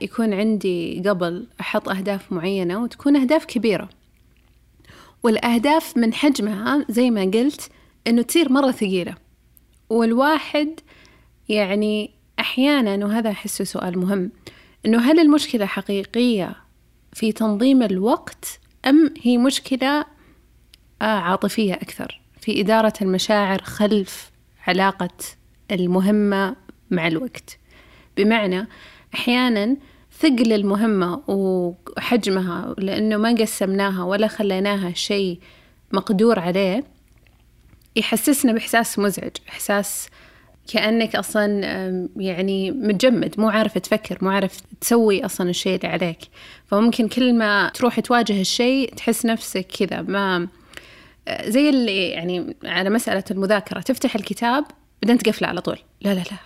يكون 0.00 0.34
عندي 0.34 1.02
قبل 1.06 1.46
أحط 1.60 1.88
أهداف 1.88 2.32
معينة 2.32 2.82
وتكون 2.82 3.16
أهداف 3.16 3.44
كبيرة. 3.44 3.88
والأهداف 5.22 5.96
من 5.96 6.14
حجمها 6.14 6.86
زي 6.88 7.10
ما 7.10 7.20
قلت 7.20 7.70
إنه 8.06 8.22
تصير 8.22 8.52
مرة 8.52 8.70
ثقيلة. 8.70 9.14
والواحد 9.90 10.80
يعني 11.48 12.10
أحيانا 12.40 13.06
وهذا 13.06 13.30
أحسه 13.30 13.64
سؤال 13.64 13.98
مهم 13.98 14.30
إنه 14.86 14.98
هل 14.98 15.20
المشكلة 15.20 15.66
حقيقية 15.66 16.63
في 17.14 17.32
تنظيم 17.32 17.82
الوقت 17.82 18.60
أم 18.86 19.14
هي 19.22 19.38
مشكلة 19.38 20.04
آه، 21.02 21.04
عاطفية 21.04 21.74
أكثر؟ 21.74 22.20
في 22.40 22.60
إدارة 22.60 22.92
المشاعر 23.02 23.62
خلف 23.62 24.30
علاقة 24.66 25.10
المهمة 25.70 26.56
مع 26.90 27.06
الوقت. 27.06 27.58
بمعنى 28.16 28.66
أحيانا 29.14 29.76
ثقل 30.20 30.52
المهمة 30.52 31.22
وحجمها 31.28 32.74
لأنه 32.78 33.16
ما 33.16 33.34
قسمناها 33.34 34.04
ولا 34.04 34.26
خليناها 34.26 34.92
شيء 34.92 35.38
مقدور 35.92 36.38
عليه 36.38 36.84
يحسسنا 37.96 38.52
بإحساس 38.52 38.98
مزعج 38.98 39.36
إحساس 39.48 40.08
كأنك 40.72 41.16
أصلا 41.16 41.46
يعني 42.16 42.70
متجمد 42.70 43.40
مو 43.40 43.48
عارف 43.48 43.78
تفكر 43.78 44.18
مو 44.22 44.30
عارف 44.30 44.60
تسوي 44.80 45.24
أصلا 45.24 45.50
الشيء 45.50 45.76
اللي 45.76 45.88
عليك. 45.88 46.18
فممكن 46.66 47.08
كل 47.08 47.34
ما 47.34 47.68
تروح 47.68 48.00
تواجه 48.00 48.40
الشيء 48.40 48.94
تحس 48.94 49.26
نفسك 49.26 49.66
كذا 49.66 50.02
ما 50.02 50.48
زي 51.44 51.68
اللي 51.68 52.08
يعني 52.08 52.56
على 52.64 52.90
مسألة 52.90 53.24
المذاكرة 53.30 53.80
تفتح 53.80 54.14
الكتاب 54.14 54.64
بعدين 55.02 55.18
تقفله 55.18 55.48
على 55.48 55.60
طول. 55.60 55.78
لا 56.00 56.14
لا 56.14 56.20
لا 56.20 56.36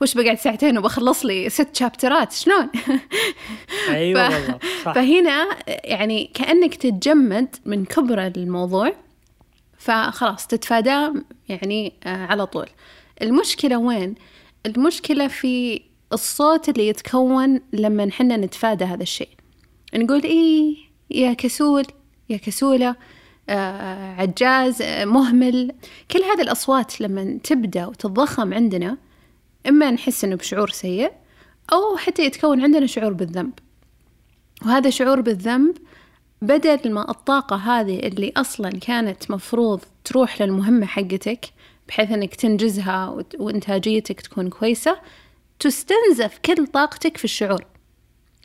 وش 0.00 0.14
بقعد 0.14 0.38
ساعتين 0.38 0.78
وبخلص 0.78 1.24
لي 1.24 1.48
ست 1.48 1.76
شابترات 1.76 2.32
شلون؟ 2.32 2.68
أيوه 3.88 4.28
ف... 4.28 4.32
والله 4.32 4.58
صح. 4.84 4.92
فهنا 4.92 5.48
يعني 5.66 6.30
كأنك 6.34 6.74
تتجمد 6.74 7.56
من 7.66 7.84
كبر 7.84 8.26
الموضوع 8.26 8.92
فخلاص 9.78 10.46
تتفاداه 10.46 11.14
يعني 11.48 11.92
آه، 12.04 12.26
على 12.26 12.46
طول. 12.46 12.66
المشكلة 13.22 13.78
وين؟ 13.78 14.14
المشكلة 14.66 15.28
في 15.28 15.82
الصوت 16.12 16.68
اللي 16.68 16.88
يتكون 16.88 17.60
لما 17.72 18.04
نحن 18.04 18.32
نتفادى 18.32 18.84
هذا 18.84 19.02
الشيء. 19.02 19.28
نقول 19.94 20.22
إيه 20.22 20.76
يا 21.10 21.32
كسول 21.32 21.84
يا 22.30 22.36
كسولة 22.36 22.96
آه، 23.48 24.14
عجاز 24.14 24.82
آه، 24.82 25.04
مهمل. 25.04 25.72
كل 26.10 26.18
هذه 26.18 26.40
الأصوات 26.42 27.00
لما 27.00 27.38
تبدأ 27.44 27.86
وتتضخم 27.86 28.54
عندنا 28.54 28.96
إما 29.68 29.90
نحس 29.90 30.24
إنه 30.24 30.36
بشعور 30.36 30.70
سيء 30.70 31.12
أو 31.72 31.96
حتى 31.96 32.24
يتكون 32.24 32.60
عندنا 32.60 32.86
شعور 32.86 33.12
بالذنب. 33.12 33.52
وهذا 34.66 34.90
شعور 34.90 35.20
بالذنب 35.20 35.76
بدل 36.42 36.92
ما 36.92 37.10
الطاقة 37.10 37.56
هذه 37.56 37.98
اللي 37.98 38.32
أصلا 38.36 38.70
كانت 38.70 39.30
مفروض 39.30 39.80
تروح 40.04 40.42
للمهمة 40.42 40.86
حقتك 40.86 41.44
بحيث 41.90 42.10
أنك 42.12 42.34
تنجزها 42.34 43.24
وإنتاجيتك 43.38 44.20
تكون 44.20 44.48
كويسة 44.48 45.00
تستنزف 45.58 46.38
كل 46.44 46.66
طاقتك 46.66 47.16
في 47.16 47.24
الشعور. 47.24 47.64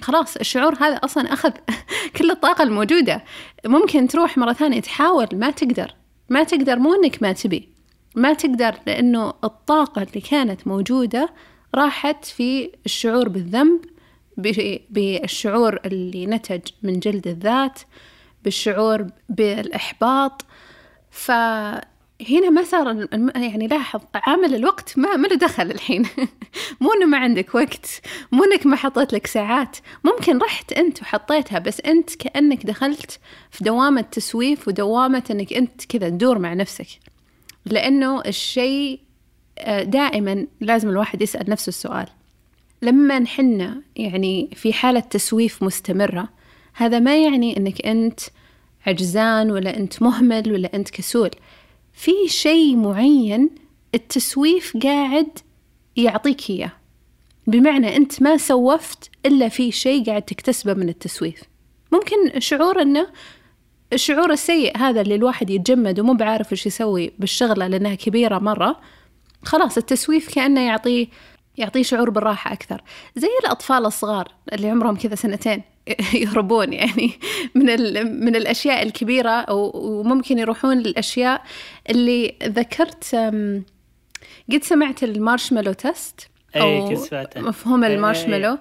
خلاص 0.02 0.38
الشعور 0.38 0.76
هذا 0.76 0.96
أصلا 0.96 1.34
أخذ 1.34 1.52
كل 2.18 2.32
الطاقة 2.32 2.64
الموجودة. 2.64 3.24
ممكن 3.66 4.08
تروح 4.08 4.38
مرة 4.38 4.54
ثانية 4.54 4.80
تحاول 4.80 5.28
ما 5.34 5.52
تقدر. 5.52 5.94
ما 6.30 6.44
تقدر 6.44 6.80
مو 6.80 6.94
إنك 6.94 7.24
ما 7.24 7.32
تبي. 7.32 7.70
ما 8.16 8.34
تقدر 8.34 8.76
لأنه 8.88 9.34
الطاقة 9.44 10.02
اللي 10.02 10.22
كانت 10.22 10.68
موجودة 10.68 11.30
راحت 11.76 12.26
في 12.26 12.72
الشعور 12.86 13.30
بالذنب 13.30 13.86
بالشعور 14.90 15.80
اللي 15.86 16.26
نتج 16.26 16.62
من 16.84 17.00
جلد 17.00 17.28
الذات 17.28 17.80
بالشعور 18.44 19.08
بالإحباط. 19.30 20.42
ف 21.12 21.32
هنا 22.30 22.50
ما 22.50 22.64
صار 22.64 23.08
يعني 23.36 23.68
لاحظ 23.68 24.02
عامل 24.16 24.56
الوقت 24.56 24.98
ما 24.98 25.16
ما 25.16 25.28
له 25.28 25.36
دخل 25.36 25.72
الحين. 25.72 26.04
مو 26.82 26.94
إنه 26.94 27.06
ما 27.06 27.18
عندك 27.18 27.56
وقت 27.56 28.02
مو 28.32 28.44
إنك 28.44 28.66
ما 28.66 28.76
حطيت 28.76 29.14
لك 29.14 29.28
ساعات. 29.28 29.78
ممكن 30.04 30.38
رحت 30.38 30.74
أنت 30.74 31.02
وحطيتها 31.02 31.60
بس 31.60 31.82
أنت 31.82 32.16
كأنك 32.16 32.66
دخلت 32.66 33.20
في 33.52 33.64
دوامة 33.64 34.02
تسويف 34.02 34.68
ودوامة 34.68 35.24
إنك 35.32 35.54
أنت 35.54 35.86
كذا 35.86 36.10
تدور 36.10 36.40
مع 36.40 36.54
نفسك. 36.54 36.88
لأنه 37.66 38.22
الشيء 38.22 39.00
آه، 39.60 39.84
دائما 39.84 40.48
لازم 40.62 40.90
الواحد 40.90 41.22
يسأل 41.22 41.50
نفسه 41.50 41.70
السؤال. 41.70 42.08
لما 42.82 43.20
نحن 43.20 43.82
يعني 43.96 44.50
في 44.56 44.74
حالة 44.74 45.00
تسويف 45.00 45.64
مستمرة 45.64 46.30
هذا 46.74 47.00
ما 47.00 47.24
يعني 47.24 47.58
إنك 47.58 47.86
أنت 47.86 48.20
عجزان 48.88 49.52
ولا 49.52 49.78
أنت 49.78 50.02
مهمل 50.02 50.52
ولا 50.52 50.76
أنت 50.76 50.90
كسول. 50.90 51.32
في 51.96 52.12
شيء 52.28 52.76
معين 52.76 53.50
التسويف 53.96 54.78
قاعد 54.84 55.40
يعطيك 55.96 56.50
إياه 56.50 56.72
بمعنى 57.48 57.96
أنت 57.96 58.22
ما 58.22 58.38
سوفت 58.38 59.10
إلا 59.26 59.50
في 59.50 59.72
شيء 59.72 60.06
قاعد 60.06 60.22
تكتسبه 60.22 60.74
من 60.74 60.90
التسويف. 60.90 61.44
ممكن 61.92 62.40
شعور 62.40 62.82
أنه 62.82 63.08
الشعور 63.94 64.32
السيء 64.32 64.78
هذا 64.78 65.02
اللي 65.02 65.16
الواحد 65.16 65.50
يتجمد 65.50 66.00
ومو 66.00 66.14
بعارف 66.14 66.52
وش 66.52 66.66
يسوي 66.66 67.14
بالشغلة 67.20 67.68
لأنها 67.68 67.96
كبيرة 67.96 68.40
مرة. 68.40 68.80
خلاص 69.44 69.78
التسويف 69.78 70.36
كأنه 70.36 70.62
يعطيه 70.62 71.08
يعطيه 71.58 71.84
شعور 71.84 72.10
بالراحة 72.10 72.54
أكثر. 72.54 72.82
زي 73.16 73.30
الأطفال 73.44 73.86
الصغار 73.86 74.32
اللي 74.54 74.70
عمرهم 74.70 74.96
كذا 74.96 75.16
سنتين. 75.16 75.62
يهربون 76.14 76.74
يعني 76.74 77.12
من 77.56 77.66
من 78.26 78.36
الأشياء 78.36 78.84
الكبيرة 78.84 79.46
وممكن 79.52 80.40
يروحون 80.40 80.78
للأشياء 80.78 81.42
اللي 81.90 82.36
ذكرت 82.44 83.16
قد 84.52 84.64
سمعت 84.64 85.04
ال 85.04 85.10
marshmallow 85.10 85.74
test؟ 85.74 86.30
أو 86.56 86.90
مفهوم 87.38 87.84
المارشميلو. 87.84 88.58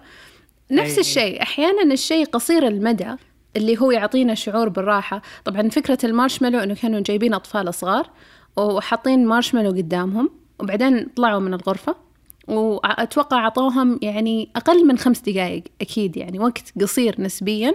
نفس 0.71 0.99
الشيء 0.99 1.43
أحيانا 1.43 1.93
الشيء 1.93 2.25
قصير 2.25 2.67
المدى 2.67 3.17
اللي 3.57 3.81
هو 3.81 3.91
يعطينا 3.91 4.35
شعور 4.35 4.69
بالراحة. 4.69 5.23
طبعا 5.45 5.69
فكرة 5.69 5.99
المارشميلو 6.05 6.59
إنه 6.59 6.75
كانوا 6.75 7.01
جايبين 7.01 7.35
أطفال 7.35 7.75
صغار 7.75 8.11
وحاطين 8.57 9.27
مارشميلو 9.27 9.71
قدامهم 9.71 10.31
وبعدين 10.61 11.07
طلعوا 11.17 11.41
من 11.41 11.55
الغرفة. 11.55 12.04
وأتوقع 12.49 13.39
أعطوهم 13.39 13.99
يعني 14.03 14.49
أقل 14.57 14.87
من 14.87 14.99
خمس 14.99 15.21
دقائق 15.21 15.63
أكيد 15.81 16.17
يعني 16.17 16.39
وقت 16.39 16.73
قصير 16.81 17.21
نسبيا. 17.21 17.75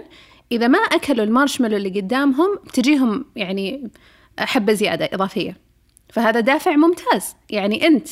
إذا 0.52 0.68
ما 0.68 0.78
أكلوا 0.78 1.24
المارشميلو 1.24 1.76
اللي 1.76 2.00
قدامهم 2.00 2.58
تجيهم 2.72 3.24
يعني 3.36 3.90
حبة 4.38 4.72
زيادة 4.72 5.10
إضافية. 5.12 5.56
فهذا 6.08 6.40
دافع 6.40 6.76
ممتاز. 6.76 7.36
يعني 7.50 7.86
أنت 7.86 8.08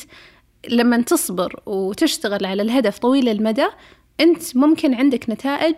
لما 0.69 1.01
تصبر 1.01 1.61
وتشتغل 1.65 2.45
على 2.45 2.61
الهدف 2.61 2.97
طويل 2.99 3.29
المدى 3.29 3.67
أنت 4.19 4.57
ممكن 4.57 4.93
عندك 4.93 5.29
نتائج 5.29 5.75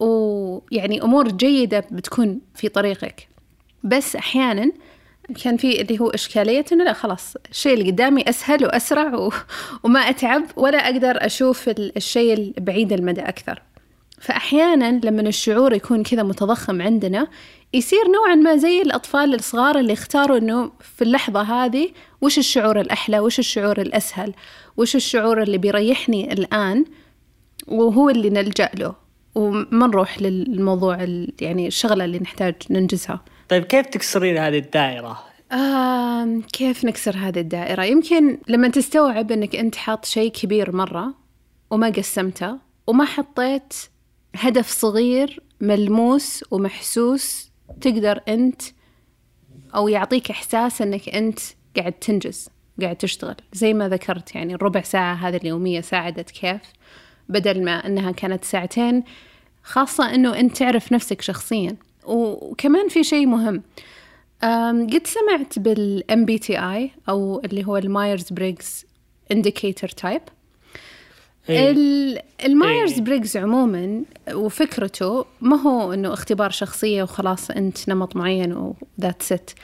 ويعني 0.00 1.02
أمور 1.02 1.28
جيدة 1.28 1.84
بتكون 1.90 2.40
في 2.54 2.68
طريقك. 2.68 3.28
بس 3.84 4.16
أحيانا 4.16 4.72
كان 5.44 5.56
في 5.56 5.80
اللي 5.80 6.00
هو 6.00 6.10
إشكالية 6.10 6.64
إنه 6.72 6.84
لا 6.84 6.92
خلاص 6.92 7.34
الشيء 7.50 7.74
اللي 7.74 7.90
قدامي 7.90 8.28
أسهل 8.28 8.64
وأسرع 8.64 9.14
و... 9.14 9.32
وما 9.82 10.00
أتعب 10.00 10.44
ولا 10.56 10.78
أقدر 10.78 11.26
أشوف 11.26 11.68
الشيء 11.68 12.32
البعيد 12.34 12.92
المدى 12.92 13.20
أكثر. 13.20 13.62
فأحيانا 14.20 15.00
لما 15.04 15.22
الشعور 15.22 15.72
يكون 15.72 16.02
كذا 16.02 16.22
متضخم 16.22 16.82
عندنا 16.82 17.28
يصير 17.74 18.08
نوعا 18.08 18.34
ما 18.34 18.56
زي 18.56 18.82
الأطفال 18.82 19.34
الصغار 19.34 19.78
اللي 19.78 19.92
اختاروا 19.92 20.38
إنه 20.38 20.72
في 20.80 21.02
اللحظة 21.02 21.42
هذه 21.42 21.88
وش 22.20 22.38
الشعور 22.38 22.80
الأحلى 22.80 23.20
وش 23.20 23.38
الشعور 23.38 23.80
الأسهل 23.80 24.34
وش 24.76 24.96
الشعور 24.96 25.42
اللي 25.42 25.58
بيريحني 25.58 26.32
الآن 26.32 26.84
وهو 27.68 28.10
اللي 28.10 28.30
نلجأ 28.30 28.70
له. 28.78 28.94
وما 29.34 29.86
نروح 29.86 30.22
للموضوع 30.22 30.98
يعني 31.40 31.66
الشغلة 31.66 32.04
اللي 32.04 32.18
نحتاج 32.18 32.54
ننجزها. 32.70 33.24
طيب 33.50 33.64
كيف 33.64 33.86
تكسرين 33.86 34.38
هذه 34.38 34.58
الدائرة؟ 34.58 35.24
آه 35.52 36.40
كيف 36.52 36.84
نكسر 36.84 37.16
هذه 37.16 37.40
الدائرة؟ 37.40 37.84
يمكن 37.84 38.38
لما 38.48 38.68
تستوعب 38.68 39.32
إنك 39.32 39.56
أنت 39.56 39.76
حاط 39.76 40.04
شيء 40.04 40.30
كبير 40.30 40.76
مرة 40.76 41.14
وما 41.70 41.88
قسمته 41.88 42.58
وما 42.86 43.04
حطيت 43.04 43.74
هدف 44.36 44.68
صغير 44.68 45.42
ملموس 45.60 46.44
ومحسوس 46.50 47.50
تقدر 47.80 48.20
أنت 48.28 48.62
أو 49.74 49.88
يعطيك 49.88 50.30
إحساس 50.30 50.82
إنك 50.82 51.08
أنت 51.08 51.38
قاعد 51.76 51.92
تنجز 51.92 52.48
قاعد 52.82 52.96
تشتغل 52.96 53.36
زي 53.52 53.74
ما 53.74 53.88
ذكرت 53.88 54.34
يعني 54.34 54.54
الربع 54.54 54.82
ساعة 54.82 55.14
هذه 55.14 55.36
اليومية 55.36 55.80
ساعدت 55.80 56.30
كيف 56.30 56.60
بدل 57.28 57.64
ما 57.64 57.86
إنها 57.86 58.10
كانت 58.12 58.44
ساعتين 58.44 59.04
خاصة 59.62 60.14
إنه 60.14 60.38
أنت 60.40 60.56
تعرف 60.56 60.92
نفسك 60.92 61.20
شخصيا 61.20 61.76
وكمان 62.10 62.88
في 62.88 63.04
شيء 63.04 63.26
مهم. 63.26 63.62
قد 64.92 65.02
سمعت 65.04 65.58
بال 65.58 66.24
MBTI 66.24 66.90
أو 67.08 67.40
اللي 67.44 67.66
هو 67.66 67.76
ال 67.76 67.85
Myers 67.85 68.32
Briggs 68.32 68.84
Indicator 69.32 69.90
Type 69.90 70.22
ال 72.44 72.53
Myers 72.53 72.98
Briggs 72.98 73.36
عموما 73.36 74.02
وفكرته 74.32 75.24
ما 75.40 75.56
هو 75.56 75.92
إنه 75.92 76.12
اختبار 76.12 76.50
شخصية 76.50 77.02
وخلاص 77.02 77.50
أنت 77.50 77.88
نمط 77.88 78.16
معين 78.16 78.52
و 78.98 79.22
that's 79.22 79.46
it 79.46 79.54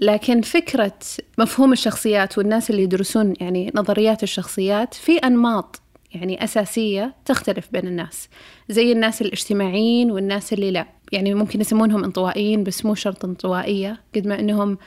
لكن 0.00 0.40
فكرة 0.40 0.98
مفهوم 1.38 1.72
الشخصيات 1.72 2.38
والناس 2.38 2.70
اللي 2.70 2.82
يدرسون 2.82 3.34
يعني 3.40 3.72
نظريات 3.74 4.22
الشخصيات 4.22 4.94
في 4.94 5.16
أنماط 5.18 5.80
يعني 6.14 6.44
أساسية 6.44 7.14
تختلف 7.24 7.68
بين 7.72 7.86
الناس. 7.86 8.28
زي 8.68 8.92
الناس 8.92 9.22
الاجتماعيين 9.22 10.10
والناس 10.10 10.52
اللي 10.52 10.70
لا. 10.70 10.86
يعني 11.12 11.34
ممكن 11.34 11.60
يسمونهم 11.60 12.04
انطوائيين 12.04 12.64
بس 12.64 12.84
مو 12.84 12.94
شرط 12.94 13.24
انطوائية 13.24 14.00
قد 14.14 14.26
ما 14.26 14.40
أنهم 14.40 14.78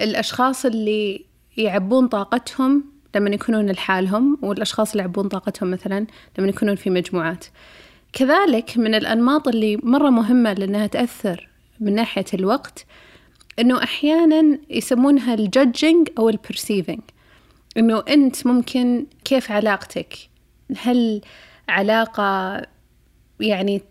الأشخاص 0.00 0.66
اللي 0.66 1.24
يعبون 1.56 2.08
طاقتهم 2.08 2.84
لما 3.14 3.30
يكونون 3.30 3.70
لحالهم 3.70 4.38
والأشخاص 4.42 4.90
اللي 4.90 5.00
يعبون 5.02 5.28
طاقتهم 5.28 5.70
مثلا 5.70 6.06
لما 6.38 6.48
يكونون 6.48 6.76
في 6.76 6.90
مجموعات. 6.90 7.44
كذلك 8.12 8.78
من 8.78 8.94
الأنماط 8.94 9.48
اللي 9.48 9.76
مرة 9.82 10.10
مهمة 10.10 10.52
لأنها 10.52 10.86
تأثر 10.86 11.48
من 11.80 11.94
ناحية 11.94 12.24
الوقت 12.34 12.86
إنه 13.58 13.82
أحيانا 13.82 14.58
يسمونها 14.70 15.34
ال 15.34 15.43
judging 15.43 16.08
أو 16.18 16.28
ال 16.28 16.35
perceiving 16.35 17.00
إنه 17.76 18.02
أنت 18.08 18.46
ممكن 18.46 19.06
كيف 19.24 19.50
علاقتك 19.50 20.14
هل 20.76 21.20
علاقة 21.68 22.62
يعني 23.40 23.82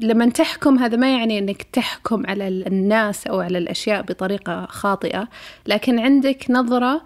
لما 0.00 0.28
تحكم 0.28 0.78
هذا 0.78 0.96
ما 0.96 1.16
يعني 1.18 1.38
إنك 1.38 1.62
تحكم 1.62 2.26
على 2.26 2.48
الناس 2.48 3.26
أو 3.26 3.40
على 3.40 3.58
الأشياء 3.58 4.02
بطريقة 4.02 4.66
خاطئة 4.66 5.28
لكن 5.66 5.98
عندك 5.98 6.50
نظرة 6.50 7.02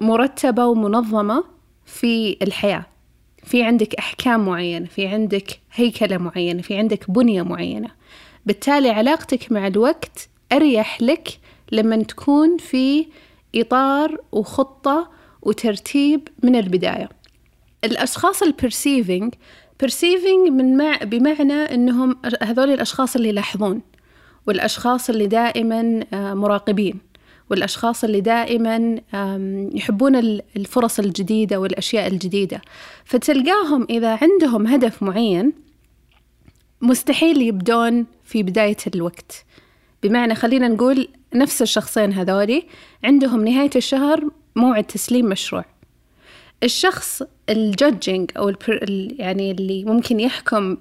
مرتبة 0.00 0.66
ومنظمة 0.66 1.44
في 1.86 2.36
الحياة. 2.42 2.86
في 3.44 3.62
عندك 3.62 3.94
أحكام 3.94 4.46
معينة 4.46 4.86
في 4.86 5.06
عندك 5.06 5.60
هيكلة 5.74 6.18
معينة 6.18 6.62
في 6.62 6.76
عندك 6.76 7.10
بنية 7.10 7.42
معينة. 7.42 7.88
بالتالي 8.46 8.90
علاقتك 8.90 9.52
مع 9.52 9.66
الوقت 9.66 10.28
أريح 10.52 11.02
لك 11.02 11.28
لما 11.72 12.02
تكون 12.02 12.58
في 12.58 13.06
إطار 13.54 14.20
وخطة 14.32 15.10
وترتيب 15.42 16.28
من 16.42 16.56
البداية. 16.56 17.08
الأشخاص 17.84 18.42
البرسيفينج 18.42 19.34
perceiving 19.84 20.50
من 20.50 20.76
مع 20.76 20.96
بمعنى 21.02 21.52
إنهم 21.52 22.16
هذول 22.42 22.70
الأشخاص 22.70 23.16
اللي 23.16 23.28
يلاحظون 23.28 23.80
والأشخاص 24.46 25.10
اللي 25.10 25.26
دائما 25.26 26.04
آه، 26.12 26.34
مراقبين 26.34 27.10
والأشخاص 27.50 28.04
اللي 28.04 28.20
دائما 28.20 29.00
يحبون 29.74 30.16
الفرص 30.56 30.98
الجديدة 30.98 31.60
والأشياء 31.60 32.06
الجديدة. 32.06 32.62
فتلقاهم 33.04 33.86
إذا 33.90 34.18
عندهم 34.22 34.66
هدف 34.66 35.02
معين 35.02 35.52
مستحيل 36.80 37.42
يبدون 37.42 38.06
في 38.24 38.42
بداية 38.42 38.76
الوقت. 38.94 39.44
بمعنى 40.02 40.34
خلينا 40.34 40.68
نقول 40.68 41.08
نفس 41.34 41.62
الشخصين 41.62 42.12
هذولي 42.12 42.64
عندهم 43.04 43.44
نهاية 43.44 43.70
الشهر 43.76 44.28
موعد 44.56 44.84
تسليم 44.84 45.26
مشروع. 45.26 45.64
الشخص 46.62 47.22
الجادجينج 47.48 48.30
أو 48.36 48.52
يعني 49.18 49.50
اللي 49.50 49.84
ممكن 49.84 50.20
يحكم 50.20 50.76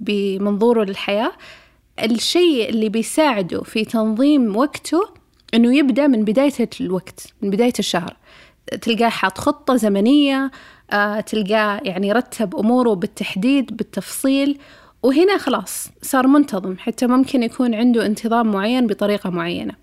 بمنظوره 0.00 0.84
للحياة 0.84 1.32
الشيء 2.02 2.68
اللي 2.68 2.88
بيساعده 2.88 3.62
في 3.62 3.84
تنظيم 3.84 4.56
وقته 4.56 5.08
إنه 5.54 5.76
يبدأ 5.76 6.06
من 6.06 6.24
بداية 6.24 6.68
الوقت 6.80 7.34
من 7.42 7.50
بداية 7.50 7.72
الشهر. 7.78 8.16
تلقاه 8.82 9.08
حاط 9.08 9.38
خطة 9.38 9.76
زمنية 9.76 10.50
آه، 10.90 11.20
تلقاه 11.20 11.80
يعني 11.84 12.12
رتب 12.12 12.56
أموره 12.56 12.94
بالتحديد 12.94 13.76
بالتفصيل 13.76 14.58
وهنا 15.02 15.38
خلاص 15.38 15.88
صار 16.02 16.26
منتظم. 16.26 16.76
حتى 16.78 17.06
ممكن 17.06 17.42
يكون 17.42 17.74
عنده 17.74 18.06
انتظام 18.06 18.52
معين 18.52 18.86
بطريقة 18.86 19.30
معينة. 19.30 19.74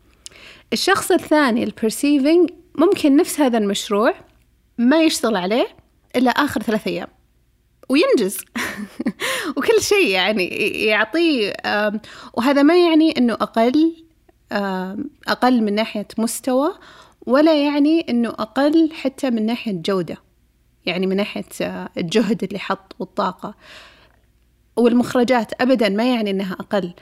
الشخص 0.73 1.11
الثاني 1.11 1.63
ال 1.63 1.71
perceiving 1.71 2.49
ممكن 2.77 3.15
نفس 3.15 3.39
هذا 3.39 3.57
المشروع 3.57 4.13
ما 4.81 5.03
يشتغل 5.03 5.35
عليه 5.35 5.67
إلا 6.15 6.31
آخر 6.31 6.61
ثلاث 6.61 6.87
أيام. 6.87 7.07
وينجز. 7.89 8.37
وكل 9.57 9.81
شيء 9.81 10.07
يعني 10.07 10.45
يعطيه 10.85 11.53
وهذا 12.33 12.63
ما 12.63 12.87
يعني 12.87 13.17
أنه 13.17 13.33
أقل 13.33 13.95
أقل 15.27 15.61
من 15.63 15.75
ناحية 15.75 16.07
مستوى 16.17 16.73
ولا 17.25 17.63
يعني 17.65 18.05
أنه 18.09 18.29
أقل 18.29 18.89
حتى 18.93 19.29
من 19.29 19.45
ناحية 19.45 19.71
جودة. 19.71 20.17
يعني 20.85 21.07
من 21.07 21.15
ناحية 21.15 21.45
آه، 21.61 21.89
الجهد 21.97 22.43
اللي 22.43 22.59
حط 22.59 22.95
والطاقة. 22.99 23.55
والمخرجات 24.75 25.61
أبدا 25.61 25.89
ما 25.89 26.15
يعني 26.15 26.31
أنها 26.31 26.53
أقل. 26.53 26.93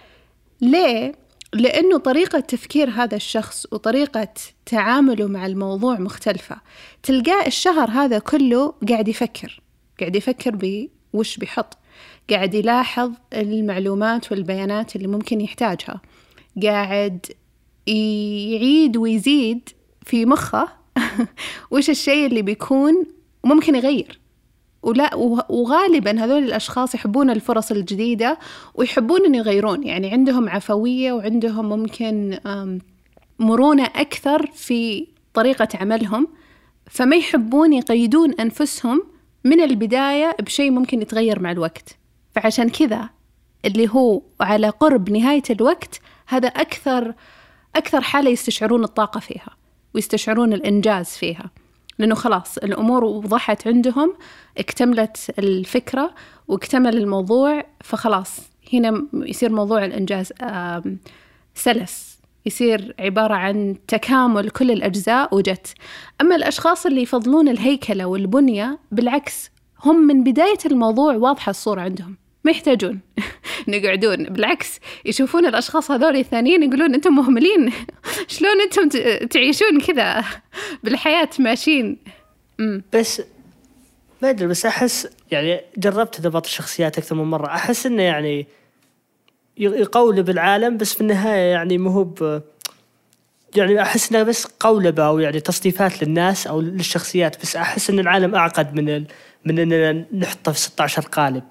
ليه؟ 0.61 1.15
لأنه 1.53 1.97
طريقة 1.97 2.39
تفكير 2.39 2.89
هذا 2.89 3.15
الشخص 3.15 3.65
وطريقة 3.71 4.27
تعامله 4.65 5.27
مع 5.27 5.45
الموضوع 5.45 5.99
مختلفة. 5.99 6.57
تلقاه 7.03 7.47
الشهر 7.47 7.89
هذا 7.89 8.19
كله 8.19 8.73
قاعد 8.89 9.07
يفكر 9.07 9.61
قاعد 9.99 10.15
يفكر 10.15 10.79
بوش 11.13 11.37
بيحط. 11.37 11.77
قاعد 12.29 12.53
يلاحظ 12.53 13.11
المعلومات 13.33 14.31
والبيانات 14.31 14.95
اللي 14.95 15.07
ممكن 15.07 15.41
يحتاجها. 15.41 16.01
قاعد 16.63 17.25
يعيد 17.87 18.97
ويزيد 18.97 19.69
في 20.05 20.25
مخه 20.25 20.67
وش 21.71 21.89
الشيء 21.89 22.25
اللي 22.25 22.41
بيكون 22.41 23.05
ممكن 23.43 23.75
يغير. 23.75 24.19
ولا 24.83 25.15
وغالبا 25.49 26.23
هذول 26.23 26.43
الأشخاص 26.43 26.95
يحبون 26.95 27.29
الفرص 27.29 27.71
الجديدة 27.71 28.39
ويحبون 28.75 29.25
أن 29.25 29.35
يغيرون. 29.35 29.83
يعني 29.83 30.11
عندهم 30.11 30.49
عفوية 30.49 31.11
وعندهم 31.11 31.69
ممكن 31.69 32.39
مرونة 33.39 33.83
أكثر 33.83 34.51
في 34.53 35.07
طريقة 35.33 35.67
عملهم 35.73 36.27
فما 36.89 37.15
يحبون 37.15 37.73
يقيدون 37.73 38.33
أنفسهم 38.33 39.03
من 39.43 39.61
البداية 39.61 40.35
بشيء 40.39 40.71
ممكن 40.71 41.01
يتغير 41.01 41.39
مع 41.39 41.51
الوقت. 41.51 41.97
فعشان 42.35 42.69
كذا 42.69 43.09
اللي 43.65 43.89
هو 43.89 44.21
على 44.41 44.69
قرب 44.69 45.09
نهاية 45.09 45.43
الوقت 45.49 46.01
هذا 46.27 46.47
أكثر 46.47 47.13
أكثر 47.75 48.01
حالة 48.01 48.29
يستشعرون 48.29 48.83
الطاقة 48.83 49.19
فيها 49.19 49.49
ويستشعرون 49.93 50.53
الإنجاز 50.53 51.07
فيها. 51.07 51.51
لأنه 51.99 52.15
خلاص 52.15 52.57
الأمور 52.57 53.03
وضحت 53.03 53.67
عندهم 53.67 54.13
اكتملت 54.57 55.17
الفكرة 55.39 56.15
واكتمل 56.47 56.97
الموضوع 56.97 57.63
فخلاص 57.83 58.39
هنا 58.73 59.07
يصير 59.13 59.51
موضوع 59.51 59.85
الإنجاز 59.85 60.33
سلس. 61.55 62.19
يصير 62.45 62.95
عبارة 62.99 63.33
عن 63.33 63.75
تكامل 63.87 64.49
كل 64.49 64.71
الأجزاء 64.71 65.35
وجت. 65.35 65.73
أما 66.21 66.35
الأشخاص 66.35 66.85
اللي 66.85 67.01
يفضلون 67.01 67.47
الهيكلة 67.47 68.05
والبنية 68.05 68.79
بالعكس 68.91 69.51
هم 69.85 70.07
من 70.07 70.23
بداية 70.23 70.57
الموضوع 70.65 71.15
واضحة 71.15 71.49
الصورة 71.49 71.81
عندهم. 71.81 72.17
ما 72.43 72.51
يحتاجون 72.51 72.99
يقعدون 73.67 74.23
بالعكس 74.33 74.79
يشوفون 75.05 75.45
الأشخاص 75.45 75.91
هذول 75.91 76.15
الثانيين 76.15 76.63
يقولون 76.63 76.93
أنتم 76.93 77.15
مهملين. 77.15 77.73
شلون 78.27 78.61
أنتم 78.61 78.89
تعيشون 79.27 79.81
كذا؟ 79.87 80.25
بالحياة 80.83 81.29
ماشيين. 81.39 81.97
بس 82.93 83.21
ما 84.21 84.29
أدري 84.29 84.47
بس 84.47 84.65
أحس 84.65 85.07
يعني 85.31 85.61
جربت 85.77 86.21
ضبط 86.21 86.45
الشخصيات 86.45 86.97
أكثر 86.97 87.15
من 87.15 87.23
مرة. 87.23 87.47
أحس 87.47 87.85
إنه 87.85 88.03
يعني 88.03 88.47
يقولب 89.57 90.29
العالم 90.29 90.77
بس 90.77 90.93
في 90.93 91.01
النهاية 91.01 91.51
يعني 91.51 91.77
مو 91.77 92.15
يعني 93.55 93.81
أحس 93.81 94.11
انها 94.11 94.23
بس 94.23 94.45
قولبه 94.45 95.07
أو 95.07 95.19
يعني 95.19 95.39
تصنيفات 95.39 96.03
للناس 96.03 96.47
أو 96.47 96.61
للشخصيات 96.61 97.41
بس 97.41 97.55
أحس 97.55 97.89
إن 97.89 97.99
العالم 97.99 98.35
أعقد 98.35 98.75
من 98.75 98.89
ال... 98.89 99.05
من 99.45 99.59
إننا 99.59 100.05
نحطه 100.13 100.51
في 100.51 100.59
16 100.59 101.01
قالب. 101.01 101.43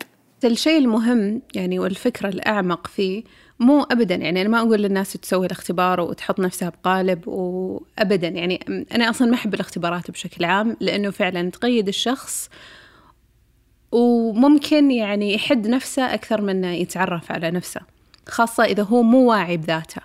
الشيء 0.44 0.78
المهم 0.78 1.42
يعني 1.54 1.78
والفكرة 1.78 2.28
الأعمق 2.28 2.86
فيه 2.86 3.24
مو 3.60 3.82
أبدا 3.82 4.14
يعني 4.14 4.40
أنا 4.40 4.48
ما 4.48 4.58
أقول 4.58 4.82
للناس 4.82 5.12
تسوي 5.12 5.46
الاختبار 5.46 6.00
وتحط 6.00 6.40
نفسها 6.40 6.68
بقالب 6.68 7.28
وأبدا 7.28 8.28
يعني 8.28 8.84
أنا 8.94 9.10
أصلا 9.10 9.28
ما 9.28 9.34
أحب 9.34 9.54
الاختبارات 9.54 10.10
بشكل 10.10 10.44
عام 10.44 10.76
لأنه 10.80 11.10
فعلا 11.10 11.50
تقيد 11.50 11.88
الشخص 11.88 12.50
وممكن 13.92 14.90
يعني 14.90 15.34
يحد 15.34 15.66
نفسه 15.66 16.14
أكثر 16.14 16.40
من 16.40 16.64
يتعرف 16.64 17.32
على 17.32 17.50
نفسه 17.50 17.80
خاصة 18.28 18.64
إذا 18.64 18.82
هو 18.82 19.02
مو 19.02 19.30
واعي 19.30 19.56
بذاته. 19.56 20.02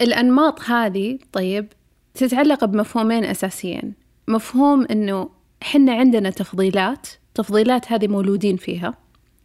الأنماط 0.00 0.62
هذه 0.62 1.18
طيب 1.32 1.72
تتعلق 2.14 2.64
بمفهومين 2.64 3.24
أساسيين. 3.24 3.94
مفهوم 4.28 4.86
أنه 4.90 5.30
حنا 5.62 5.92
عندنا 5.92 6.30
تفضيلات 6.30 7.08
تفضيلات 7.34 7.92
هذه 7.92 8.08
مولودين 8.08 8.56
فيها. 8.56 8.94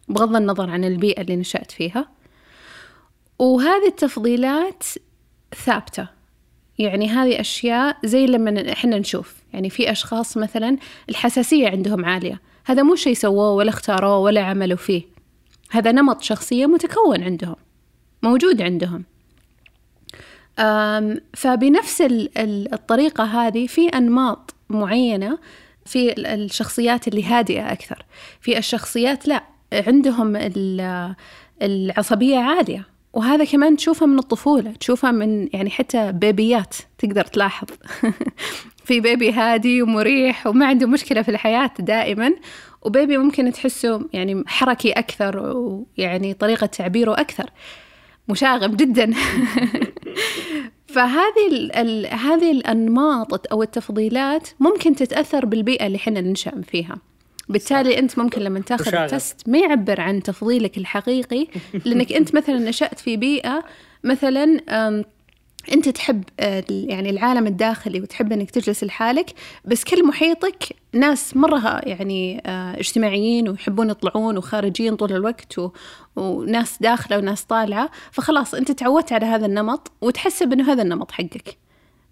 بغض 0.08 0.36
النظر 0.36 0.70
عن 0.70 0.84
البيئة 0.84 1.20
اللي 1.20 1.36
نشأت 1.36 1.70
فيها. 1.70 2.08
وهذه 3.38 3.86
التفضيلات 3.86 4.84
ثابتة. 5.64 6.08
يعني 6.78 7.08
هذه 7.08 7.40
أشياء 7.40 7.96
زي 8.04 8.26
لما 8.26 8.72
إحنا 8.72 8.98
نشوف. 8.98 9.34
يعني 9.52 9.70
في 9.70 9.90
أشخاص 9.90 10.36
مثلا 10.36 10.76
الحساسية 11.08 11.68
عندهم 11.68 12.04
عالية. 12.04 12.40
هذا 12.64 12.82
مو 12.82 12.94
شيء 12.96 13.14
سووه 13.14 13.52
ولا 13.52 13.70
اختاروه 13.70 14.18
ولا 14.18 14.40
عملوا 14.44 14.76
فيه. 14.76 15.02
هذا 15.70 15.92
نمط 15.92 16.22
شخصية 16.22 16.66
متكون 16.66 17.22
عندهم. 17.22 17.56
موجود 18.22 18.62
عندهم. 18.62 19.04
فبنفس 21.36 22.02
الطريقة 22.72 23.24
هذه 23.24 23.66
في 23.66 23.88
أنماط 23.88 24.54
معينة 24.68 25.38
في 25.86 26.14
الشخصيات 26.34 27.08
اللي 27.08 27.24
هادئة 27.24 27.72
أكثر. 27.72 28.04
في 28.40 28.58
الشخصيات 28.58 29.28
لا. 29.28 29.51
عندهم 29.72 30.36
العصبية 31.62 32.38
عالية. 32.38 32.86
وهذا 33.12 33.44
كمان 33.44 33.76
تشوفه 33.76 34.06
من 34.06 34.18
الطفولة 34.18 34.72
تشوفه 34.72 35.10
من 35.10 35.48
يعني 35.52 35.70
حتى 35.70 36.12
بيبيات 36.12 36.76
تقدر 36.98 37.24
تلاحظ. 37.24 37.66
في 38.84 39.00
بيبي 39.00 39.32
هادي 39.32 39.82
ومريح 39.82 40.46
وما 40.46 40.66
عنده 40.66 40.86
مشكلة 40.86 41.22
في 41.22 41.30
الحياة 41.30 41.70
دائما 41.78 42.32
وبيبي 42.82 43.18
ممكن 43.18 43.52
تحسه 43.52 44.08
يعني 44.12 44.44
حركي 44.46 44.92
أكثر 44.92 45.56
ويعني 45.56 46.34
طريقة 46.34 46.66
تعبيره 46.66 47.12
أكثر. 47.12 47.50
مشاغب 48.28 48.76
جدا. 48.76 49.14
فهذه 50.94 51.46
ال 51.50 51.72
ال 51.72 52.06
هذه 52.06 52.52
الأنماط 52.52 53.52
أو 53.52 53.62
التفضيلات 53.62 54.48
ممكن 54.60 54.94
تتأثر 54.94 55.46
بالبيئة 55.46 55.86
اللي 55.86 55.98
حنا 55.98 56.20
ننشأ 56.20 56.60
فيها. 56.62 56.96
بالتالي 57.52 57.98
أنت 57.98 58.18
ممكن 58.18 58.42
لما 58.42 58.60
تاخذ 58.60 58.94
التست 58.94 59.48
ما 59.48 59.58
يعبر 59.58 60.00
عن 60.00 60.22
تفضيلك 60.22 60.78
الحقيقي 60.78 61.46
لأنك 61.84 62.12
أنت 62.12 62.34
مثلا 62.34 62.58
نشأت 62.58 62.98
في 62.98 63.16
بيئة 63.16 63.64
مثلا 64.04 64.58
أنت 65.72 65.88
تحب 65.88 66.24
يعني 66.70 67.10
العالم 67.10 67.46
الداخلي 67.46 68.00
وتحب 68.00 68.32
إنك 68.32 68.50
تجلس 68.50 68.84
لحالك 68.84 69.30
بس 69.64 69.84
كل 69.84 70.06
محيطك 70.06 70.64
ناس 70.92 71.36
مرة 71.36 71.80
يعني 71.82 72.42
آه، 72.46 72.80
اجتماعيين 72.80 73.48
ويحبون 73.48 73.90
يطلعون 73.90 74.38
وخارجين 74.38 74.96
طول 74.96 75.12
الوقت 75.12 75.58
و... 75.58 75.70
وناس 76.16 76.78
داخلة 76.80 77.18
وناس 77.18 77.44
طالعة 77.44 77.90
فخلاص 78.10 78.54
أنت 78.54 78.72
تعودت 78.72 79.12
على 79.12 79.26
هذا 79.26 79.46
النمط 79.46 79.92
وتحسب 80.00 80.52
إنه 80.52 80.72
هذا 80.72 80.82
النمط 80.82 81.10
حقك. 81.10 81.58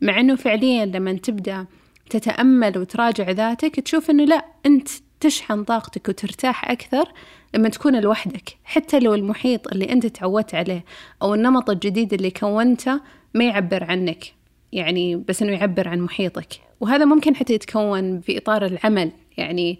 مع 0.00 0.20
إنه 0.20 0.36
فعليا 0.36 0.86
لما 0.86 1.12
تبدأ 1.12 1.66
تتأمل 2.10 2.78
وتراجع 2.78 3.30
ذاتك 3.30 3.80
تشوف 3.80 4.10
إنه 4.10 4.24
لا 4.24 4.44
أنت 4.66 4.88
تشحن 5.20 5.64
طاقتك 5.64 6.08
وترتاح 6.08 6.70
أكثر 6.70 7.12
لما 7.54 7.68
تكون 7.68 8.00
لوحدك. 8.00 8.56
حتى 8.64 9.00
لو 9.00 9.14
المحيط 9.14 9.68
اللي 9.68 9.92
أنت 9.92 10.06
تعودت 10.06 10.54
عليه 10.54 10.84
أو 11.22 11.34
النمط 11.34 11.70
الجديد 11.70 12.12
اللي 12.12 12.30
كونته 12.30 13.00
ما 13.34 13.44
يعبر 13.44 13.84
عنك 13.84 14.24
يعني 14.72 15.16
بس 15.16 15.42
إنه 15.42 15.52
يعبر 15.52 15.88
عن 15.88 16.00
محيطك. 16.00 16.48
وهذا 16.80 17.04
ممكن 17.04 17.36
حتى 17.36 17.54
يتكون 17.54 18.20
في 18.20 18.38
إطار 18.38 18.66
العمل. 18.66 19.10
يعني 19.36 19.78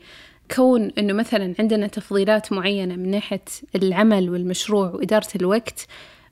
كون 0.57 0.92
إنه 0.98 1.12
مثلا 1.12 1.55
عندنا 1.59 1.87
تفضيلات 1.87 2.53
معينة 2.53 2.96
من 2.96 3.11
ناحية 3.11 3.44
العمل 3.74 4.31
والمشروع 4.31 4.90
وإدارة 4.90 5.29
الوقت 5.37 5.87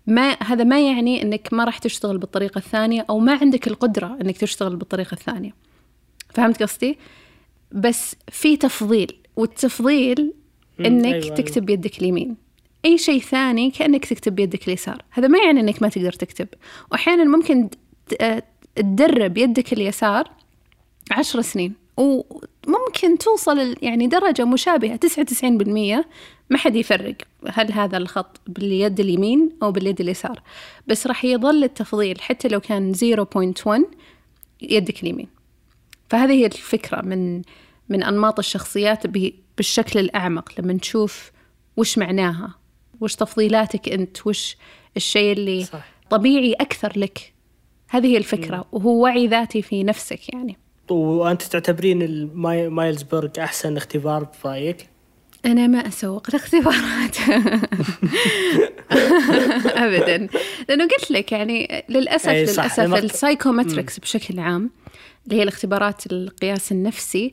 ما 0.07 0.37
هذا 0.43 0.65
ما 0.65 0.87
يعني 0.87 1.23
إنك 1.23 1.49
ما 1.53 1.65
راح 1.65 1.79
تشتغل 1.79 2.19
بالطريقة 2.19 2.59
الثانية 2.59 3.07
أو 3.11 3.19
ما 3.19 3.39
عندك 3.41 3.69
القدرة 3.69 4.19
إنك 4.23 4.37
تشتغل 4.37 4.77
بالطريقة 4.77 5.15
الثانية. 5.15 5.55
فهمت 6.35 6.63
قصدي؟ 6.63 6.99
بس 7.73 8.17
في 8.31 8.57
تفضيل 8.57 9.13
والتفضيل 9.37 10.33
إنك 10.81 11.05
أيوة, 11.05 11.25
أيوة. 11.25 11.37
تكتب 11.37 11.67
بيدك 11.67 11.99
اليمين. 11.99 12.37
أي 12.85 12.99
شيء 12.99 13.21
ثاني 13.21 13.71
كأنك 13.71 14.05
تكتب 14.05 14.35
بيدك 14.35 14.69
اليسار. 14.69 15.03
هذا 15.11 15.29
ما 15.29 15.39
يعني 15.39 15.61
إنك 15.61 15.83
ما 15.83 15.89
تقدر 15.89 16.13
تكتب. 16.13 16.49
واحيانا 16.93 17.25
ممكن 17.25 17.69
تدرب 18.77 19.39
يدك 19.39 19.73
اليسار 19.73 20.31
عشر 21.11 21.41
سنين 21.41 21.75
وممكن 21.97 23.19
توصل 23.21 23.77
يعني 23.83 24.07
درجة 24.07 24.45
مشابهة 24.45 24.97
تسعة 24.97 25.23
وتسعين 25.23 25.59
بالمية. 25.59 26.09
ما 26.51 26.59
حد 26.59 26.77
يفرق 26.77 27.15
هل 27.49 27.73
هذا 27.73 27.97
الخط 27.97 28.41
باليد 28.47 29.01
اليمين 29.01 29.51
أو 29.63 29.73
باليد 29.73 30.01
اليسار. 30.01 30.43
بس 30.87 31.07
راح 31.07 31.25
يظل 31.25 31.65
التفضيل 31.65 32.21
حتى 32.21 32.49
لو 32.49 32.61
كان 32.61 32.95
0.1 32.95 33.83
يدك 34.63 35.03
اليمين. 35.03 35.38
فهذه 36.09 36.33
هي 36.33 36.47
الفكرة 36.47 37.03
من 37.03 37.43
من 37.89 38.03
أنماط 38.03 38.39
الشخصيات 38.39 39.07
بالشكل 39.57 39.99
الأعمق 39.99 40.53
لما 40.59 40.73
نشوف 40.73 41.31
وش 41.77 41.99
معناها 41.99 42.55
وش 43.01 43.15
تفضيلاتك 43.15 43.89
أنت 43.89 44.27
وش 44.27 44.57
الشيء 44.97 45.33
اللي 45.33 45.65
صح. 45.65 45.89
طبيعي 46.11 46.53
أكثر 46.53 46.93
لك. 46.97 47.33
هذه 47.89 48.07
هي 48.07 48.17
الفكرة 48.17 48.65
وهو 48.73 49.03
وعي 49.03 49.27
ذاتي 49.27 49.63
في 49.63 49.85
نفسك 49.85 50.35
يعني. 50.35 50.57
وأنت 50.91 51.43
تعتبرين 51.43 52.03
ال 52.03 52.13
Myers 52.13 52.66
Briggs 52.66 53.29
أحسن 53.39 53.77
اختبار 53.77 54.27
برأيك؟ 54.45 54.89
أنا 55.47 55.67
ما 55.67 55.79
أسوق 55.79 56.27
الاختبارات. 56.29 57.17
أبدا. 59.85 60.29
لأنه 60.69 60.89
قلت 60.89 61.11
لك 61.11 61.33
يعني 61.33 61.85
للأسف 61.89 62.29
للأسف 62.29 62.95
ال 62.95 63.02
psychometrics 63.02 63.99
بشكل 63.99 64.39
عام 64.39 64.71
اللي 65.29 65.39
هي 65.39 65.43
الاختبارات 65.43 66.13
القياس 66.13 66.73
النفسي 66.73 67.33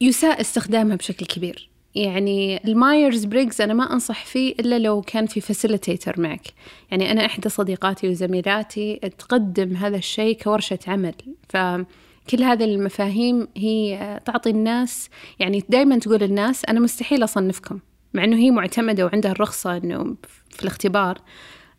يساء 0.00 0.40
استخدامها 0.40 0.96
بشكل 0.96 1.26
كبير. 1.26 1.70
يعني 1.94 2.64
ال 2.64 2.74
Myers 2.74 3.24
Briggs 3.24 3.60
أنا 3.60 3.74
ما 3.74 3.92
أنصح 3.92 4.24
فيه 4.24 4.52
إلا 4.52 4.78
لو 4.78 5.02
كان 5.02 5.26
في 5.26 5.40
facilitator 5.40 6.20
معك. 6.20 6.46
يعني 6.90 7.12
أنا 7.12 7.26
إحدى 7.26 7.48
صديقاتي 7.48 8.08
وزميلاتي 8.08 8.96
تقدم 9.18 9.76
هذا 9.76 9.96
الشيء 9.96 10.42
كورشة 10.42 10.78
عمل. 10.86 11.14
فكل 11.48 12.42
هذه 12.42 12.64
المفاهيم 12.64 13.48
هي 13.56 14.20
تعطي 14.24 14.50
الناس 14.50 15.10
يعني 15.38 15.64
دائما 15.68 15.98
تقول 15.98 16.22
الناس 16.22 16.64
أنا 16.64 16.80
مستحيل 16.80 17.24
أصنفكم 17.24 17.78
مع 18.14 18.24
أنه 18.24 18.36
هي 18.36 18.50
معتمدة 18.50 19.04
وعندها 19.04 19.32
الرخصة 19.32 19.76
أنه 19.76 20.16
في 20.50 20.62
الاختبار. 20.62 21.18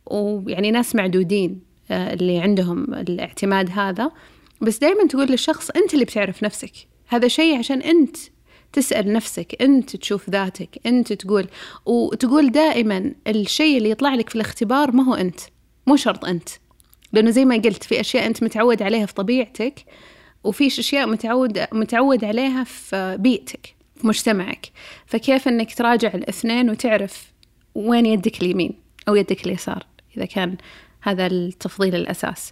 ويعني 0.06 0.72
ناس 0.72 0.96
معدودين 0.96 1.62
آه، 1.92 2.14
اللي 2.14 2.40
عندهم 2.40 2.94
الاعتماد 2.94 3.70
هذا. 3.72 4.12
بس 4.62 4.78
دائما 4.78 5.08
تقول 5.08 5.28
للشخص 5.28 5.70
أنت 5.70 5.94
اللي 5.94 6.06
بتعرف 6.06 6.44
نفسك. 6.44 6.72
هذا 7.08 7.28
شيء 7.28 7.58
عشان 7.58 7.82
أنت 7.82 8.18
تسأل 8.74 9.14
نفسك 9.14 9.62
أنت 9.62 9.96
تشوف 9.96 10.30
ذاتك 10.30 10.80
أنت 10.86 11.14
تقول. 11.14 11.48
وتقول 11.86 12.52
دائما 12.52 13.14
الشيء 13.28 13.78
اللي 13.78 13.90
يطلع 13.90 14.14
لك 14.14 14.30
في 14.30 14.36
الاختبار 14.36 14.92
ما 14.92 15.04
هو 15.04 15.14
أنت 15.14 15.40
مو 15.88 15.96
شرط 15.96 16.26
أنت. 16.26 16.50
لأنه 17.14 17.32
زي 17.32 17.46
ما 17.46 17.56
قلت 17.56 17.84
في 17.84 18.00
أشياء 18.00 18.26
أنت 18.26 18.44
متعود 18.44 18.82
عليها 18.82 19.06
في 19.06 19.14
طبيعتك 19.14 19.86
وفي 20.44 20.68
أشياء 20.68 21.08
متعود 21.08 21.66
متعود 21.74 22.24
عليها 22.24 22.64
في 22.64 23.18
بيئتك 23.20 23.76
في 23.96 24.08
مجتمعك. 24.08 24.72
فكيف 25.06 25.48
أنك 25.48 25.74
تراجع 25.76 26.14
الاثنين 26.14 26.70
وتعرف 26.70 27.34
وين 27.76 28.06
يدك 28.06 28.42
اليمين 28.42 28.80
أو 29.08 29.16
يدك 29.16 29.46
اليسار 29.46 29.86
إذا 30.18 30.26
كان 30.26 30.58
هذا 31.02 31.28
التفضيل 31.28 31.96
الأساس. 31.96 32.52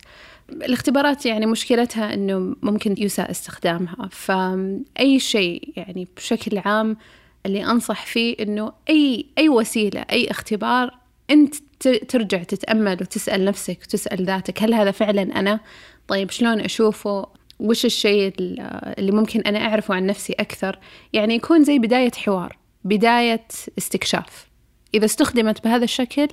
الاختبارات 0.49 1.25
يعني 1.25 1.45
مشكلتها 1.45 2.13
إنه 2.13 2.55
ممكن 2.61 2.95
يساء 2.97 3.31
استخدامها. 3.31 4.09
فأي 4.11 5.19
شيء 5.19 5.73
يعني 5.75 6.07
بشكل 6.17 6.57
عام 6.57 6.97
اللي 7.45 7.65
أنصح 7.65 8.05
فيه 8.05 8.35
إنه 8.39 8.73
أي 8.89 9.25
أي 9.37 9.49
وسيلة 9.49 10.05
أي 10.11 10.31
اختبار 10.31 10.97
أنت 11.29 11.55
ترجع 11.87 12.43
تتأمل 12.43 12.97
وتسأل 13.01 13.45
نفسك 13.45 13.79
وتسأل 13.83 14.25
ذاتك 14.25 14.63
هل 14.63 14.73
هذا 14.73 14.91
فعلا 14.91 15.39
أنا؟ 15.39 15.59
طيب 16.07 16.29
شلون 16.29 16.59
أشوفه؟ 16.59 17.27
وش 17.59 17.85
الشيء 17.85 18.33
اللي 18.39 19.11
ممكن 19.11 19.41
أنا 19.41 19.59
أعرفه 19.59 19.95
عن 19.95 20.05
نفسي 20.05 20.33
أكثر؟ 20.33 20.79
يعني 21.13 21.35
يكون 21.35 21.63
زي 21.63 21.79
بداية 21.79 22.11
حوار 22.11 22.57
بداية 22.83 23.47
استكشاف. 23.77 24.47
إذا 24.93 25.05
استخدمت 25.05 25.63
بهذا 25.63 25.83
الشكل 25.83 26.27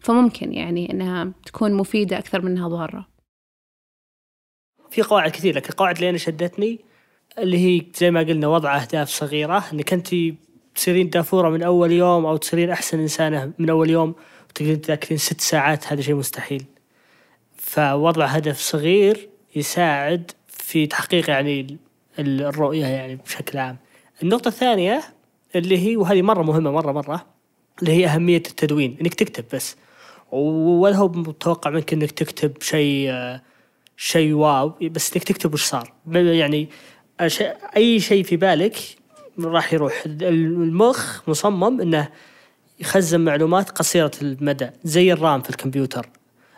فممكن 0.00 0.52
يعني 0.52 0.92
إنها 0.92 1.32
تكون 1.46 1.74
مفيدة 1.74 2.18
أكثر 2.18 2.42
منها 2.42 2.68
ضارة. 2.68 3.06
في 4.90 5.02
قواعد 5.02 5.30
كثير 5.30 5.56
لكن 5.56 5.68
القواعد 5.68 5.94
اللي 5.94 6.10
أنا 6.10 6.18
شدتني 6.18 6.80
اللي 7.38 7.58
هي 7.58 7.86
زي 7.94 8.10
ما 8.10 8.20
قلنا 8.20 8.48
وضع 8.48 8.76
أهداف 8.76 9.08
صغيرة 9.08 9.64
إنك 9.72 9.92
أنت 9.92 10.08
تصيرين 10.74 11.10
دافورة 11.10 11.48
من 11.48 11.62
أول 11.62 11.92
يوم 11.92 12.26
أو 12.26 12.36
تصيرين 12.36 12.70
أحسن 12.70 13.00
إنسانة 13.00 13.52
من 13.58 13.70
أول 13.70 13.90
يوم 13.90 14.14
وتقدرين 14.50 14.80
تذاكرين 14.80 15.18
ست 15.18 15.40
ساعات 15.40 15.92
هذا 15.92 16.00
شيء 16.00 16.14
مستحيل. 16.14 16.64
فوضع 17.56 18.26
هدف 18.26 18.58
صغير 18.58 19.28
يساعد 19.56 20.30
في 20.48 20.86
تحقيق 20.86 21.30
يعني 21.30 21.78
الرؤية 22.18 22.86
يعني 22.86 23.16
بشكل 23.16 23.58
عام. 23.58 23.76
النقطة 24.22 24.48
الثانية 24.48 25.02
اللي 25.56 25.78
هي 25.78 25.96
وهذه 25.96 26.22
مرة 26.22 26.42
مهمة 26.42 26.70
مرة 26.70 26.92
مرة 26.92 27.26
اللي 27.80 27.92
هي 27.92 28.06
أهمية 28.06 28.36
التدوين 28.36 28.96
إنك 29.00 29.14
تكتب 29.14 29.44
بس. 29.52 29.76
ولا 30.32 30.96
هو 30.96 31.08
متوقع 31.08 31.70
منك 31.70 31.92
إنك 31.92 32.10
تكتب 32.10 32.62
شيء 32.62 33.10
شيء 34.02 34.32
واو 34.32 34.72
بس 34.82 35.12
انك 35.12 35.24
تكتب 35.24 35.54
وش 35.54 35.64
صار. 35.64 35.92
يعني 36.12 36.68
أي 37.76 38.00
شيء 38.00 38.24
في 38.24 38.36
بالك 38.36 38.76
راح 39.38 39.72
يروح. 39.72 40.02
المخ 40.06 41.28
مصمم 41.28 41.80
إنه 41.80 42.08
يخزن 42.80 43.20
معلومات 43.20 43.70
قصيرة 43.70 44.10
المدى 44.22 44.70
زي 44.84 45.12
الرام 45.12 45.42
في 45.42 45.50
الكمبيوتر. 45.50 46.06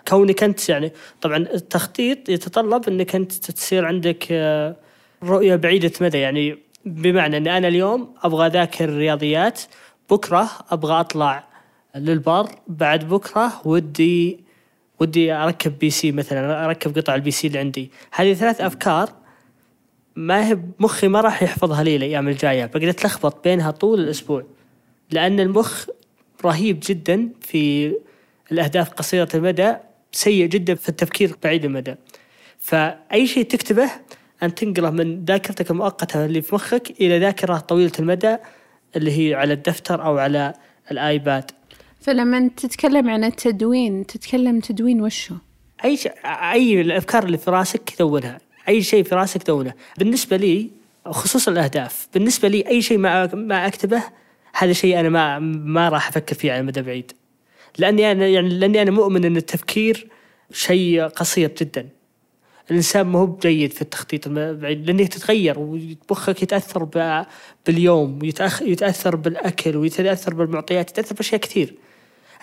كونك 0.09 0.43
أنت 0.43 0.69
يعني 0.69 0.93
طبعا 1.21 1.37
التخطيط 1.37 2.29
يتطلب 2.29 2.89
إنك 2.89 3.15
أنت 3.15 3.33
تصير 3.33 3.85
عندك 3.85 4.27
آه، 4.31 4.77
رؤية 5.23 5.57
بعيدة 5.57 5.93
مدى. 6.01 6.19
يعني 6.19 6.59
بمعنى 6.85 7.37
إن 7.37 7.47
أنا 7.47 7.69
اليوم 7.69 8.15
أبغى 8.23 8.47
أذاكر 8.47 8.91
رياضيات 8.91 9.61
بكرة 10.11 10.51
أبغى 10.71 11.01
أطلع 11.01 11.45
للبر 11.97 12.49
بعد 12.69 13.09
بكرة 13.09 13.61
ودي 13.65 14.42
ودي 15.03 15.33
أركب 15.33 15.79
PC 15.79 16.13
مثلا 16.13 16.65
أركب 16.65 16.99
قطع 16.99 17.15
ال 17.15 17.31
PC 17.31 17.47
اللي 17.47 17.59
عندي. 17.59 17.91
هذه 18.13 18.35
ثلاث 18.35 18.61
أفكار 18.61 19.13
ما 20.17 20.49
هي 20.49 20.59
مخي 20.79 21.09
ما 21.09 21.21
راح 21.21 21.43
يحفظها 21.43 21.83
لي 21.83 21.97
الأيام 21.97 22.29
الجاية. 22.29 22.67
بقعد 22.67 22.91
أتلخبط 22.91 23.45
بينها 23.45 23.71
طول 23.71 24.01
الأسبوع 24.01 24.45
لأن 25.11 25.41
المخ 25.41 25.87
رهيب 26.45 26.81
جدا 26.83 27.29
في 27.41 27.95
الأهداف 28.53 28.91
قصيرة 28.91 29.29
المدى 29.35 29.75
سيء 30.13 30.47
جدا 30.47 30.75
في 30.75 30.89
التفكير 30.89 31.37
بعيد 31.45 31.65
المدى. 31.65 31.95
فأي 32.59 33.27
شيء 33.27 33.45
تكتبه 33.45 33.91
أن 34.43 34.55
تنقله 34.55 34.91
من 34.91 35.25
ذاكرتك 35.25 35.71
المؤقتة 35.71 36.25
اللي 36.25 36.43
في 36.43 36.55
مخك 36.55 36.91
إلى 37.01 37.19
ذاكرة 37.19 37.59
طويلة 37.59 37.93
المدى 37.99 38.37
اللي 38.97 39.19
هي 39.19 39.35
على 39.35 39.53
الدفتر 39.53 40.05
أو 40.05 40.19
على 40.19 40.55
الآيباد. 40.91 41.51
فلما 42.03 42.51
تتكلم 42.57 43.11
عن 43.11 43.25
التدوين 43.25 44.07
تتكلم 44.07 44.61
تدوين 44.61 45.01
وشو؟ 45.01 45.35
أي 45.85 45.97
شيء 45.97 46.13
أي 46.25 46.81
الأفكار 46.81 47.25
اللي 47.25 47.39
في 47.39 47.51
راسك 47.51 47.95
دونها 47.99 48.39
أي 48.69 48.83
شيء 48.83 49.03
في 49.05 49.15
راسك 49.15 49.47
دونه 49.47 49.75
بالنسبة 49.99 50.37
لي 50.37 50.71
خصوصا 51.07 51.53
الأهداف 51.53 52.09
بالنسبة 52.15 52.49
لي 52.49 52.69
أي 52.69 52.83
شيء 52.83 52.99
ما 52.99 53.35
ما 53.35 53.67
أكتبه 53.67 54.03
هذا 54.55 54.73
شيء 54.73 55.01
أنا 55.01 55.09
ما 55.09 55.39
ما 55.39 55.89
راح 55.89 56.09
أفكر 56.09 56.35
فيه 56.35 56.53
على 56.53 56.63
مدى 56.63 56.83
بعيد. 56.83 57.13
لأني 57.79 58.13
أنا 58.13 58.27
يعني 58.27 58.49
لأني 58.49 58.83
أنا 58.83 58.91
مؤمن 58.91 59.25
إن 59.25 59.37
التفكير 59.37 60.09
شيء 60.53 61.03
قصير 61.03 61.55
جدا. 61.61 61.89
الإنسان 62.71 63.07
ما 63.07 63.19
هو 63.19 63.27
بجيد 63.27 63.73
في 63.73 63.83
التخطيط 63.83 64.27
البعيد 64.27 64.87
لأنه 64.87 65.07
تتغير 65.07 65.59
ومخك 65.59 66.43
يتأثر 66.43 66.85
باليوم 67.67 68.19
ويتاثر 68.23 69.17
بالأكل 69.17 69.77
ويتأثر 69.77 70.35
بالمعطيات 70.35 70.91
يتأثر 70.91 71.15
بأشياء 71.15 71.41
كثير. 71.41 71.75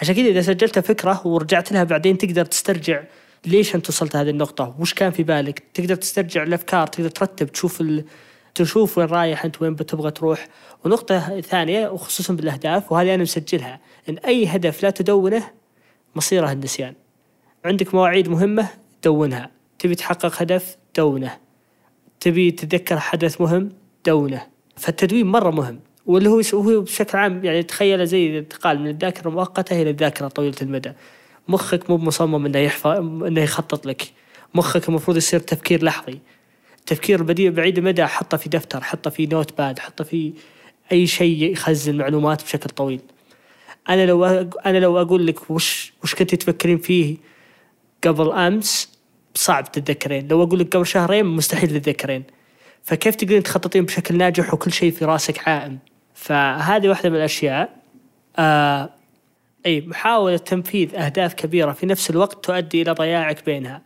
عشان 0.01 0.15
كذا 0.15 0.27
إذا 0.27 0.41
سجلت 0.41 0.79
فكرة 0.79 1.27
ورجعت 1.27 1.71
لها 1.71 1.83
بعدين 1.83 2.17
تقدر 2.17 2.45
تسترجع 2.45 3.03
ليش 3.45 3.75
أنت 3.75 3.89
وصلت 3.89 4.15
هذه 4.15 4.29
النقطة؟ 4.29 4.75
وش 4.79 4.93
كان 4.93 5.12
في 5.12 5.23
بالك؟ 5.23 5.63
تقدر 5.73 5.95
تسترجع 5.95 6.43
الأفكار 6.43 6.88
تقدر 6.88 7.09
ترتب 7.09 7.51
تشوف 7.51 7.81
ال... 7.81 8.05
تشوف 8.55 8.97
وين 8.97 9.07
رايح 9.07 9.45
أنت 9.45 9.62
وين 9.62 9.75
بتبغى 9.75 10.12
تروح. 10.12 10.47
ونقطة 10.85 11.41
ثانية 11.41 11.88
وخصوصا 11.88 12.33
بالأهداف 12.33 12.91
وهذه 12.91 13.15
أنا 13.15 13.23
مسجلها 13.23 13.79
إن 14.09 14.17
أي 14.17 14.45
هدف 14.47 14.83
لا 14.83 14.89
تدونه 14.89 15.43
مصيره 16.15 16.51
النسيان. 16.51 16.93
عندك 17.65 17.95
مواعيد 17.95 18.29
مهمة 18.29 18.67
دونها. 19.03 19.51
تبي 19.79 19.95
تحقق 19.95 20.41
هدف 20.41 20.77
دونه. 20.97 21.38
تبي 22.19 22.51
تتذكر 22.51 22.99
حدث 22.99 23.41
مهم 23.41 23.69
دونه. 24.05 24.47
فالتدوين 24.77 25.25
مرة 25.25 25.49
مهم. 25.49 25.79
واللي 26.09 26.29
هو 26.29 26.41
هو 26.53 26.81
بشكل 26.81 27.17
عام 27.17 27.45
يعني 27.45 27.63
تخيله 27.63 28.03
زي 28.03 28.27
الانتقال 28.27 28.79
من 28.79 28.87
الذاكرة 28.87 29.29
المؤقته 29.29 29.81
إلى 29.81 29.89
الذاكرة 29.89 30.27
طويلة 30.27 30.55
المدى. 30.61 30.91
مخك 31.47 31.89
مو 31.89 31.97
مصمم 31.97 32.45
إنه 32.45 32.59
يحفظ 32.59 32.91
إنه 33.23 33.41
يخطط 33.41 33.85
لك. 33.85 34.13
مخك 34.53 34.89
المفروض 34.89 35.17
يصير 35.17 35.39
تفكير 35.39 35.83
لحظي. 35.83 36.19
التفكير 36.79 37.19
البعيد 37.19 37.51
بعيد 37.51 37.77
المدى 37.77 38.05
حطه 38.05 38.37
في 38.37 38.49
دفتر 38.49 38.83
حطه 38.83 39.09
في 39.09 39.25
notepad 39.25 39.79
حطه 39.79 40.03
في 40.03 40.33
أي 40.91 41.07
شيء 41.07 41.51
يخزن 41.51 41.97
معلومات 41.97 42.43
بشكل 42.43 42.69
طويل. 42.69 43.01
أنا 43.89 44.05
لو 44.05 44.25
أنا 44.65 44.77
لو 44.77 45.01
أقول 45.01 45.27
لك 45.27 45.51
وش 45.51 45.93
وش 46.03 46.15
كنت 46.15 46.35
تفكرين 46.35 46.77
فيه 46.77 47.17
قبل 48.03 48.31
أمس 48.31 48.89
صعب 49.35 49.71
تتذكرين. 49.71 50.27
لو 50.27 50.43
أقول 50.43 50.59
لك 50.59 50.75
قبل 50.75 50.87
شهرين 50.87 51.25
مستحيل 51.25 51.69
تتذكرين. 51.69 52.23
فكيف 52.83 53.15
تقدرين 53.15 53.43
تخططين 53.43 53.85
بشكل 53.85 54.17
ناجح 54.17 54.53
وكل 54.53 54.71
شيء 54.71 54.91
في 54.91 55.05
راسك 55.05 55.47
عائم؟ 55.47 55.79
فهذه 56.19 56.89
واحدة 56.89 57.10
من 57.10 57.15
الأشياء. 57.15 57.69
آه 58.38 58.89
أي 59.65 59.82
محاولة 59.82 60.38
تنفيذ 60.38 60.95
أهداف 60.95 61.34
كبيرة 61.34 61.71
في 61.71 61.86
نفس 61.86 62.10
الوقت 62.10 62.45
تؤدي 62.45 62.82
إلى 62.82 62.91
ضياعك 62.91 63.45
بينها. 63.45 63.82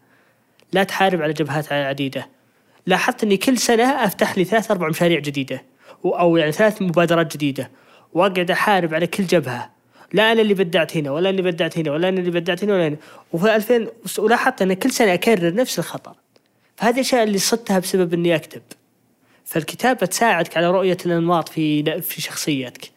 لا 0.74 0.84
تحارب 0.84 1.22
على 1.22 1.34
جبهات 1.34 1.72
عديدة. 1.72 2.28
لاحظت 2.86 3.24
أني 3.24 3.38
كل 3.38 3.58
سنة 3.58 3.84
أفتح 3.84 4.38
لي 4.38 4.44
ثلاث 4.44 4.72
أربع 4.72 4.90
مشاريع 4.90 5.20
جديدة 5.20 5.64
أو 6.06 6.38
يعني 6.38 6.52
ثلاث 6.52 6.82
مبادرات 6.82 7.34
جديدة 7.34 7.72
وأقعد 8.14 8.52
أحارب 8.52 8.94
على 8.94 9.08
كل 9.08 9.26
جبهة. 9.26 9.70
لا 10.14 10.32
أنا 10.32 10.42
اللي 10.42 10.54
بدعت 10.54 10.98
هنا 10.98 11.12
ولا 11.12 11.30
اللي 11.30 11.42
بدعت 11.42 11.78
هنا 11.78 11.92
ولا 11.92 12.10
أنا 12.10 12.20
اللي 12.20 12.32
بدعت 12.32 12.64
هنا 12.64 12.74
ولا 12.74 12.88
أنا. 12.88 12.98
وفي 13.34 13.56
2000 13.56 13.88
ولاحظت 14.18 14.62
أن 14.62 14.74
كل 14.74 14.92
سنة 14.92 15.14
أكرر 15.14 15.54
نفس 15.54 15.80
الخطأ. 15.80 16.16
فهذه 16.78 16.94
الأشياء 16.94 17.24
اللي 17.24 17.38
صدتها 17.38 17.80
بسبب 17.80 18.14
إني 18.14 18.36
أكتب. 18.36 18.62
فالكتابة 19.54 20.06
تساعدك 20.06 20.58
على 20.58 20.72
رؤية 20.72 20.98
الأنماط 21.06 21.50
في 21.50 22.02
في 22.02 22.22
شخصيتك. 22.22 22.92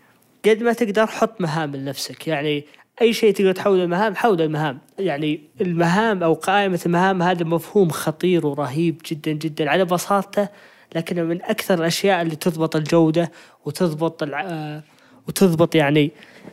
قد 0.45 0.63
ما 0.63 0.73
تقدر 0.73 1.07
حط 1.07 1.41
مهام 1.41 1.77
لنفسك. 1.77 2.29
يعني 2.29 2.65
أي 3.01 3.13
شيء 3.13 3.35
تقدر 3.35 3.53
تحول 3.53 3.81
المهام 3.81 4.15
حول 4.15 4.43
المهام. 4.43 4.79
يعني 4.99 5.41
المهام 5.61 6.23
أو 6.23 6.35
قائمة 6.35 6.81
المهام 6.87 7.23
هذا 7.23 7.45
مفهوم 7.45 7.91
خطير 7.91 8.47
ورهيب 8.47 9.03
جدا 9.11 9.33
جدا 9.33 9.71
على 9.71 9.85
بساطته 9.85 10.49
لكنه 10.95 11.23
من 11.23 11.43
أكثر 11.43 11.75
الأشياء 11.75 12.23
اللي 12.23 12.37
تضبط 12.37 12.77
الجودة 12.77 13.33
وتضبط 13.65 14.23
آه، 14.23 14.83
وتضبط 15.29 15.75
يعني 15.75 16.11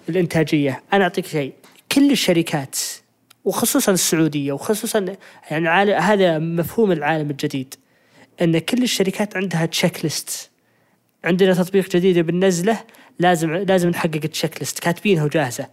الإنتاجية. 0.10 0.84
أنا 0.94 1.04
أعطيك 1.04 1.26
شيء. 1.26 1.54
كل 1.92 2.12
الشركات 2.12 2.80
وخصوصا 3.46 3.92
السعودية 3.92 4.52
وخصوصا 4.52 5.16
يعني 5.52 5.94
هذا 5.94 6.40
مفهوم 6.40 6.92
العالم 6.92 7.30
الجديد. 7.30 7.76
أن 8.42 8.60
كل 8.60 8.84
الشركات 8.84 9.38
عندها 9.38 9.66
تشيك 9.66 10.04
ليست 10.04 10.50
عندنا 11.24 11.54
تطبيق 11.54 11.90
جديد 11.90 12.20
بننزله 12.20 12.80
لازم 13.20 13.54
لازم 13.54 13.90
نحقق 13.90 14.22
التشيك 14.24 14.60
ليست 14.60 14.80
كاتبينها 14.80 15.24
وجاهزه 15.26 15.68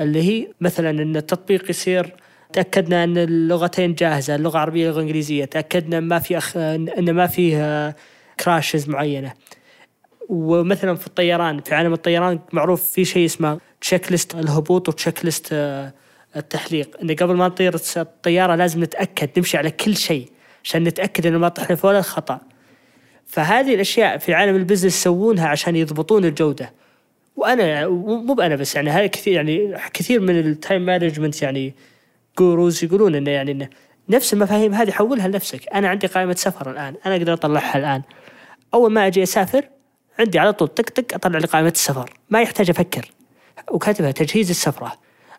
اللي 0.00 0.22
هي 0.22 0.48
مثلا 0.60 0.90
أن 0.90 1.16
التطبيق 1.16 1.70
يصير 1.70 2.14
تأكدنا 2.52 3.04
أن 3.04 3.18
اللغتين 3.18 3.94
جاهزة 3.94 4.34
اللغة 4.34 4.52
العربيه 4.56 4.86
واللغة 4.86 5.00
الانجليزيه 5.00 5.44
تأكدنا 5.44 6.00
ما 6.00 6.18
في 6.18 6.38
أخ... 6.38 6.56
أن 6.56 7.12
ما 7.12 7.26
فيه 7.26 7.96
crashes 8.40 8.88
معينة. 8.88 9.32
ومثلا 10.28 10.94
في 10.94 11.06
الطيران 11.06 11.60
في 11.60 11.74
عالم 11.74 11.92
الطيران 11.92 12.38
معروف 12.52 12.90
في 12.90 13.04
شيء 13.04 13.24
اسمه 13.24 13.58
checklist 13.80 14.34
الهبوط 14.34 14.88
و 14.88 15.24
checklist 15.24 15.48
التحليق. 16.36 16.96
إن 17.02 17.14
قبل 17.14 17.34
ما 17.34 17.46
نطير 17.48 17.76
الطيارة 17.96 18.54
لازم 18.54 18.84
نتأكد 18.84 19.30
نمشي 19.36 19.56
على 19.56 19.70
كل 19.70 19.96
شيء. 19.96 20.28
عشان 20.64 20.84
نتأكد 20.84 21.26
إنه 21.26 21.38
ما 21.38 21.48
طحنا 21.48 21.76
في 21.76 21.86
ولا 21.86 22.02
خطأ. 22.02 22.40
فهذه 23.26 23.74
الأشياء 23.74 24.18
في 24.18 24.34
عالم 24.34 24.56
ال 24.56 24.60
business 24.60 24.96
يسوونها 24.96 25.48
عشان 25.48 25.76
يضبطون 25.76 26.24
الجودة. 26.24 26.72
وأنا 27.36 27.88
مو 27.88 28.34
بأنا 28.34 28.56
بس 28.56 28.76
يعني 28.76 28.90
هذا 28.90 29.06
كثير 29.06 29.34
يعني 29.34 29.76
كثير 29.94 30.20
من 30.20 30.38
ال 30.38 30.48
time 30.48 30.86
management 30.86 31.42
يعني 31.42 31.74
gurus 32.38 32.84
يقولون 32.84 33.14
إنه 33.14 33.30
يعني 33.30 33.52
إنه 33.52 33.68
نفس 34.08 34.32
المفاهيم 34.32 34.74
هذه 34.74 34.90
حولها 34.90 35.28
لنفسك. 35.28 35.68
أنا 35.74 35.88
عندي 35.88 36.06
قائمة 36.06 36.34
سفر 36.34 36.70
الآن 36.70 36.94
أنا 37.06 37.16
أقدر 37.16 37.32
أطلعها 37.32 37.78
الآن. 37.78 38.02
أول 38.74 38.92
ما 38.92 39.06
أجي 39.06 39.22
أسافر 39.22 39.64
عندي 40.18 40.38
على 40.38 40.52
طول 40.52 40.68
تك 40.68 40.90
تك 40.90 41.14
أطلع 41.14 41.38
لي 41.38 41.46
قائمه 41.46 41.68
السفر. 41.68 42.10
ما 42.30 42.42
يحتاج 42.42 42.70
أفكر. 42.70 43.10
وكاتبها 43.70 44.10
تجهيز 44.10 44.50
السفرة. 44.50 44.92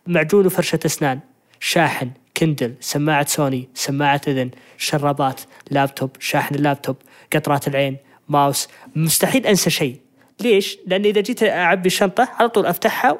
معجون 0.07 0.45
وفرشة 0.45 0.79
أسنان. 0.85 1.19
شاحن. 1.59 2.11
Kindle 2.41 2.73
سماعة 2.79 3.27
سوني 3.27 3.69
سماعة 3.73 4.21
إذن 4.27 4.49
شرابات 4.77 5.41
لابتوب 5.71 6.09
شاحن 6.19 6.55
اللابتوب 6.55 6.95
قطرات 7.33 7.67
العين 7.67 7.97
ماوس. 8.29 8.67
مستحيل 8.95 9.47
أنسى 9.47 9.69
شيء. 9.69 9.97
ليش؟ 10.39 10.77
لأن 10.87 11.05
إذا 11.05 11.21
جيت 11.21 11.43
أعبي 11.43 11.87
الشنطة 11.87 12.29
على 12.39 12.49
طول 12.49 12.65
أفتحها 12.65 13.17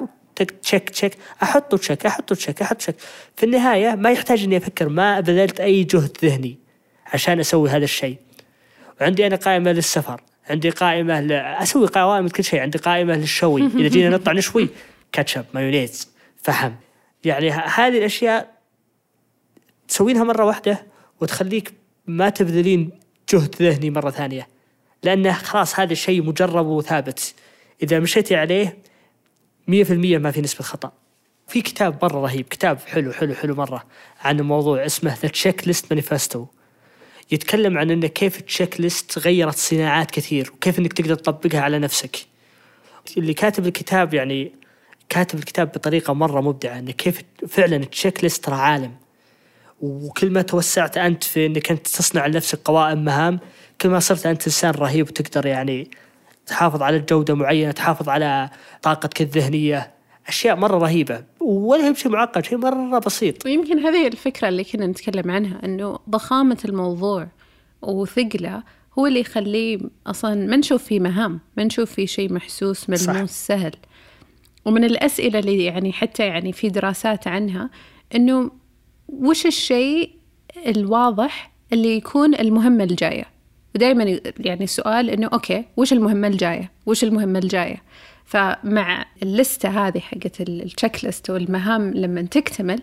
check 0.62 0.90
check 0.90 1.16
أحط 1.42 1.74
check 1.74 2.06
أحط 2.06 2.32
check 2.32 2.62
أحط 2.62 2.76
check 2.76 2.94
في 3.36 3.46
النهاية 3.46 3.94
ما 3.94 4.10
يحتاج 4.10 4.44
إني 4.44 4.56
أفكر 4.56 4.88
ما 4.88 5.20
بذلت 5.20 5.60
أي 5.60 5.84
جهد 5.84 6.16
ذهني 6.22 6.58
عشان 7.06 7.40
أسوي 7.40 7.70
هذا 7.70 7.84
الشيء. 7.84 8.16
وعندي 9.00 9.26
أنا 9.26 9.36
قائمة 9.36 9.72
للسفر 9.72 10.20
عندي 10.50 10.70
قائمة 10.70 11.20
ل... 11.20 11.32
أسوي 11.32 11.86
قوائم 11.86 12.28
كل 12.28 12.44
شيء. 12.44 12.60
عندي 12.60 12.78
قائمة 12.78 13.16
للشوي. 13.16 13.66
إذا 13.78 13.88
جينا 13.88 14.16
نطلع 14.16 14.32
نشوي 14.32 14.68
كاتشب 15.12 15.44
مايونيز 15.54 16.08
فحم. 16.42 16.72
يعني 17.24 17.50
هذه 17.50 17.98
الأشياء 17.98 18.51
تسوينها 19.88 20.24
مرة 20.24 20.44
واحدة 20.44 20.86
وتخليك 21.20 21.74
ما 22.06 22.28
تبذلين 22.28 22.90
جهد 23.28 23.56
ذهني 23.60 23.90
مرة 23.90 24.10
ثانية 24.10 24.48
لأنه 25.02 25.32
خلاص 25.32 25.80
هذا 25.80 25.92
الشيء 25.92 26.22
مجرب 26.22 26.66
وثابت. 26.66 27.34
إذا 27.82 27.98
مشيتي 27.98 28.36
عليه 28.36 28.78
مية 29.68 29.84
في 29.84 29.92
المية 29.92 30.18
ما 30.18 30.30
في 30.30 30.40
نسبة 30.40 30.64
خطأ. 30.64 30.92
في 31.48 31.62
كتاب 31.62 32.04
مرة 32.04 32.20
رهيب 32.20 32.46
كتاب 32.50 32.78
حلو 32.86 33.12
حلو 33.12 33.34
حلو 33.34 33.54
مرة 33.54 33.84
عن 34.20 34.40
الموضوع 34.40 34.86
اسمه 34.86 35.16
The 35.22 35.28
Checklist 35.28 35.86
Manifesto 35.90 36.46
يتكلم 37.30 37.78
عن 37.78 37.90
انه 37.90 38.06
كيف 38.06 38.38
ال 38.38 38.80
checklist 38.80 39.18
غيرت 39.18 39.56
صناعات 39.56 40.10
كثير 40.10 40.52
وكيف 40.54 40.78
إنك 40.78 40.92
تقدر 40.92 41.14
تطبقها 41.14 41.60
على 41.60 41.78
نفسك. 41.78 42.16
اللي 43.16 43.34
كاتب 43.34 43.66
الكتاب 43.66 44.14
يعني 44.14 44.52
كاتب 45.08 45.38
الكتاب 45.38 45.72
بطريقة 45.72 46.12
مرة 46.12 46.40
مبدعة 46.40 46.78
انه 46.78 46.90
كيف 46.90 47.22
فعلا 47.48 47.76
ال 47.76 48.24
checklist 48.24 48.44
ترى 48.44 48.54
عالم. 48.54 49.01
وكل 49.82 50.30
ما 50.30 50.42
توسعت 50.42 50.98
أنت 50.98 51.24
في 51.24 51.46
إنك 51.46 51.70
أنت 51.70 51.86
تصنع 51.86 52.26
لنفسك 52.26 52.58
قوائم 52.64 53.04
مهام 53.04 53.40
كل 53.80 53.88
ما 53.88 53.98
صرت 53.98 54.26
أنت 54.26 54.46
إنسان 54.46 54.70
رهيب 54.70 55.08
وتقدر 55.08 55.46
يعني 55.46 55.90
تحافظ 56.46 56.82
على 56.82 56.96
الجوده 56.96 57.34
معينة 57.34 57.70
تحافظ 57.70 58.08
على 58.08 58.50
طاقتك 58.82 59.20
الذهنية. 59.20 59.90
أشياء 60.28 60.56
مرة 60.56 60.78
رهيبة 60.78 61.24
ولا 61.40 61.88
هي 61.88 61.94
شيء 61.94 62.12
معقد 62.12 62.44
شيء 62.44 62.58
مرة 62.58 62.98
بسيط. 62.98 63.46
ويمكن 63.46 63.78
هذه 63.78 64.06
الفكرة 64.06 64.48
اللي 64.48 64.64
كنا 64.64 64.86
نتكلم 64.86 65.30
عنها 65.30 65.60
إنه 65.64 65.98
ضخامة 66.10 66.58
الموضوع 66.64 67.28
وثقله 67.82 68.62
هو 68.98 69.06
اللي 69.06 69.20
يخليه 69.20 69.78
أصلا 70.06 70.34
ما 70.34 70.56
نشوف 70.56 70.84
فيه 70.84 71.00
مهام 71.00 71.40
ما 71.56 71.64
نشوف 71.64 71.92
فيه 71.92 72.06
شيء 72.06 72.32
محسوس 72.32 72.90
ملموس. 72.90 73.30
سهل. 73.30 73.72
ومن 74.64 74.84
الأسئلة 74.84 75.38
اللي 75.38 75.64
يعني 75.64 75.92
حتى 75.92 76.26
يعني 76.26 76.52
في 76.52 76.68
دراسات 76.68 77.28
عنها 77.28 77.70
إنه 78.14 78.50
وش 79.12 79.46
الشيء 79.46 80.10
الواضح 80.66 81.52
اللي 81.72 81.96
يكون 81.96 82.34
المهمة 82.34 82.84
الجاية؟ 82.84 83.24
ودائما 83.74 84.20
يعني 84.38 84.64
السؤال 84.64 85.10
إنه 85.10 85.26
okay 85.32 85.64
وش 85.76 85.92
المهمة 85.92 86.28
الجاية؟ 86.28 86.70
وش 86.86 87.04
المهمة 87.04 87.38
الجاية؟ 87.38 87.82
فمع 88.24 89.06
اللستة 89.22 89.68
هذه 89.68 89.98
حقت 89.98 90.40
ال 90.40 91.04
checklist 91.04 91.30
والمهام 91.30 91.90
لما 91.94 92.22
تكتمل 92.22 92.82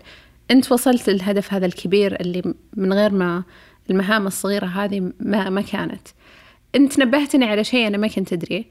أنت 0.51 0.71
وصلت 0.71 1.09
للهدف 1.09 1.53
هذا 1.53 1.65
الكبير 1.65 2.21
اللي 2.21 2.53
من 2.73 2.93
غير 2.93 3.13
ما 3.13 3.43
المهام 3.89 4.27
الصغيرة 4.27 4.65
هذه 4.65 5.11
ما, 5.19 5.49
ما 5.49 5.61
كانت. 5.61 6.07
أنت 6.75 6.99
نبهتني 6.99 7.45
على 7.45 7.63
شيء 7.63 7.87
أنا 7.87 7.97
ما 7.97 8.07
كنت 8.07 8.33
أدري. 8.33 8.65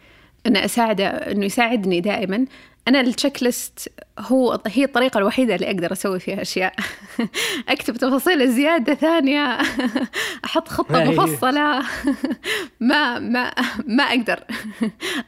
أن 0.46 0.56
أساعده 0.56 1.06
أنه 1.06 1.44
يساعدني 1.44 2.00
دائما. 2.00 2.46
أنا 2.88 3.00
ال 3.00 3.42
checklist 3.42 3.88
هو 4.18 4.60
هي 4.66 4.84
الطريقة 4.84 5.18
الوحيدة 5.18 5.54
اللي 5.54 5.66
أقدر 5.66 5.92
أسوي 5.92 6.20
فيها 6.20 6.42
أشياء. 6.42 6.74
أكتب 7.68 7.96
تفاصيل 7.96 8.52
زيادة 8.52 8.94
ثانية. 8.94 9.58
أحط 10.44 10.68
خطة 10.68 11.04
مفصلة. 11.04 11.82
ما 12.80 13.18
ما 13.18 13.52
ما 13.86 14.04
أقدر. 14.04 14.40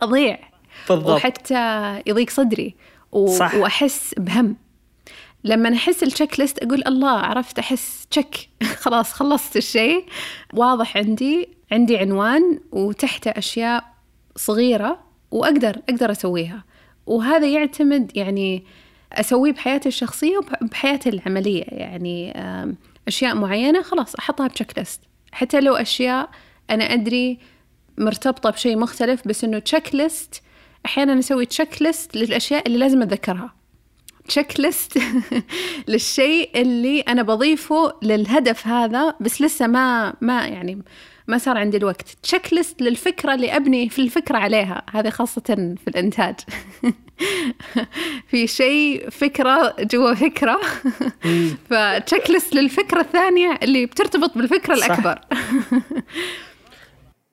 أضيع. 0.03 0.39
بالضبط. 0.89 1.11
وحتى 1.11 1.95
يضيق 2.07 2.31
صدري. 2.31 2.75
و... 3.13 3.27
صح. 3.27 3.55
وأحس 3.55 4.15
بهم. 4.19 4.57
لما 5.45 5.75
أحس 5.75 6.03
ال 6.03 6.41
checklist 6.41 6.59
أقول 6.59 6.83
الله 6.87 7.11
عرفت؟ 7.11 7.59
أحس 7.59 8.07
check 8.11 8.49
خلاص 8.77 9.13
خلصت 9.13 9.57
الشيء. 9.57 10.05
واضح 10.55 10.97
عندي 10.97 11.49
عندي 11.73 11.99
عنوان 11.99 12.61
وتحته 12.73 13.31
أشياء 13.31 13.85
صغيرة 14.37 14.99
وأقدر 15.31 15.83
أقدر 15.89 16.11
أسويها. 16.11 16.65
وهذا 17.07 17.47
يعتمد 17.47 18.17
يعني 18.17 18.65
أسويه 19.13 19.53
بحياتي 19.53 19.89
الشخصية 19.89 20.39
وبحياتي 20.63 21.09
العملية. 21.09 21.65
يعني 21.65 22.33
أشياء 23.09 23.35
معينة 23.35 23.83
خلاص 23.83 24.15
أحطها 24.15 24.47
ب 24.49 24.79
checklist. 24.79 25.01
حتى 25.33 25.61
لو 25.61 25.75
أشياء 25.75 26.31
أنا 26.71 26.85
أدري 26.85 27.39
مرتبطة 27.99 28.51
بشيء 28.51 28.79
مختلف 28.79 29.29
بس 29.29 29.45
إنه 29.45 29.59
checklist 29.59 30.43
أحيانا 30.87 31.19
أسوي 31.19 31.47
checklist 31.47 32.17
للأشياء 32.17 32.67
اللي 32.67 32.79
لازم 32.79 33.03
أتذكرها. 33.03 33.55
checklist 34.29 34.99
للشيء 35.89 36.61
اللي 36.61 37.01
أنا 37.01 37.23
بضيفه 37.23 37.93
للهدف 38.03 38.67
هذا 38.67 39.15
بس 39.21 39.43
لسه 39.43 39.67
ما 39.67 40.15
ما 40.21 40.47
يعني 40.47 40.83
ما 41.31 41.39
صار 41.39 41.59
عندي 41.59 41.77
الوقت. 41.77 42.17
checklist 42.23 42.83
للفكرة 42.83 43.35
اللي 43.35 43.57
أبني 43.57 43.89
في 43.89 44.03
الفكرة 44.03 44.39
عليها. 44.39 44.83
هذه 44.93 45.11
خاصة 45.11 45.75
في 45.85 45.89
الإنتاج. 45.89 46.35
في 48.31 48.47
شيء 48.47 49.11
فكرة 49.11 49.77
جوا 49.81 50.15
فكرة. 50.15 50.61
ف 51.71 52.31
checklist 52.31 52.55
للفكرة 52.55 53.01
الثانية 53.01 53.59
اللي 53.63 53.87
بترتبط 53.87 54.39
بالفكرة 54.39 54.75
الأكبر. 54.75 55.19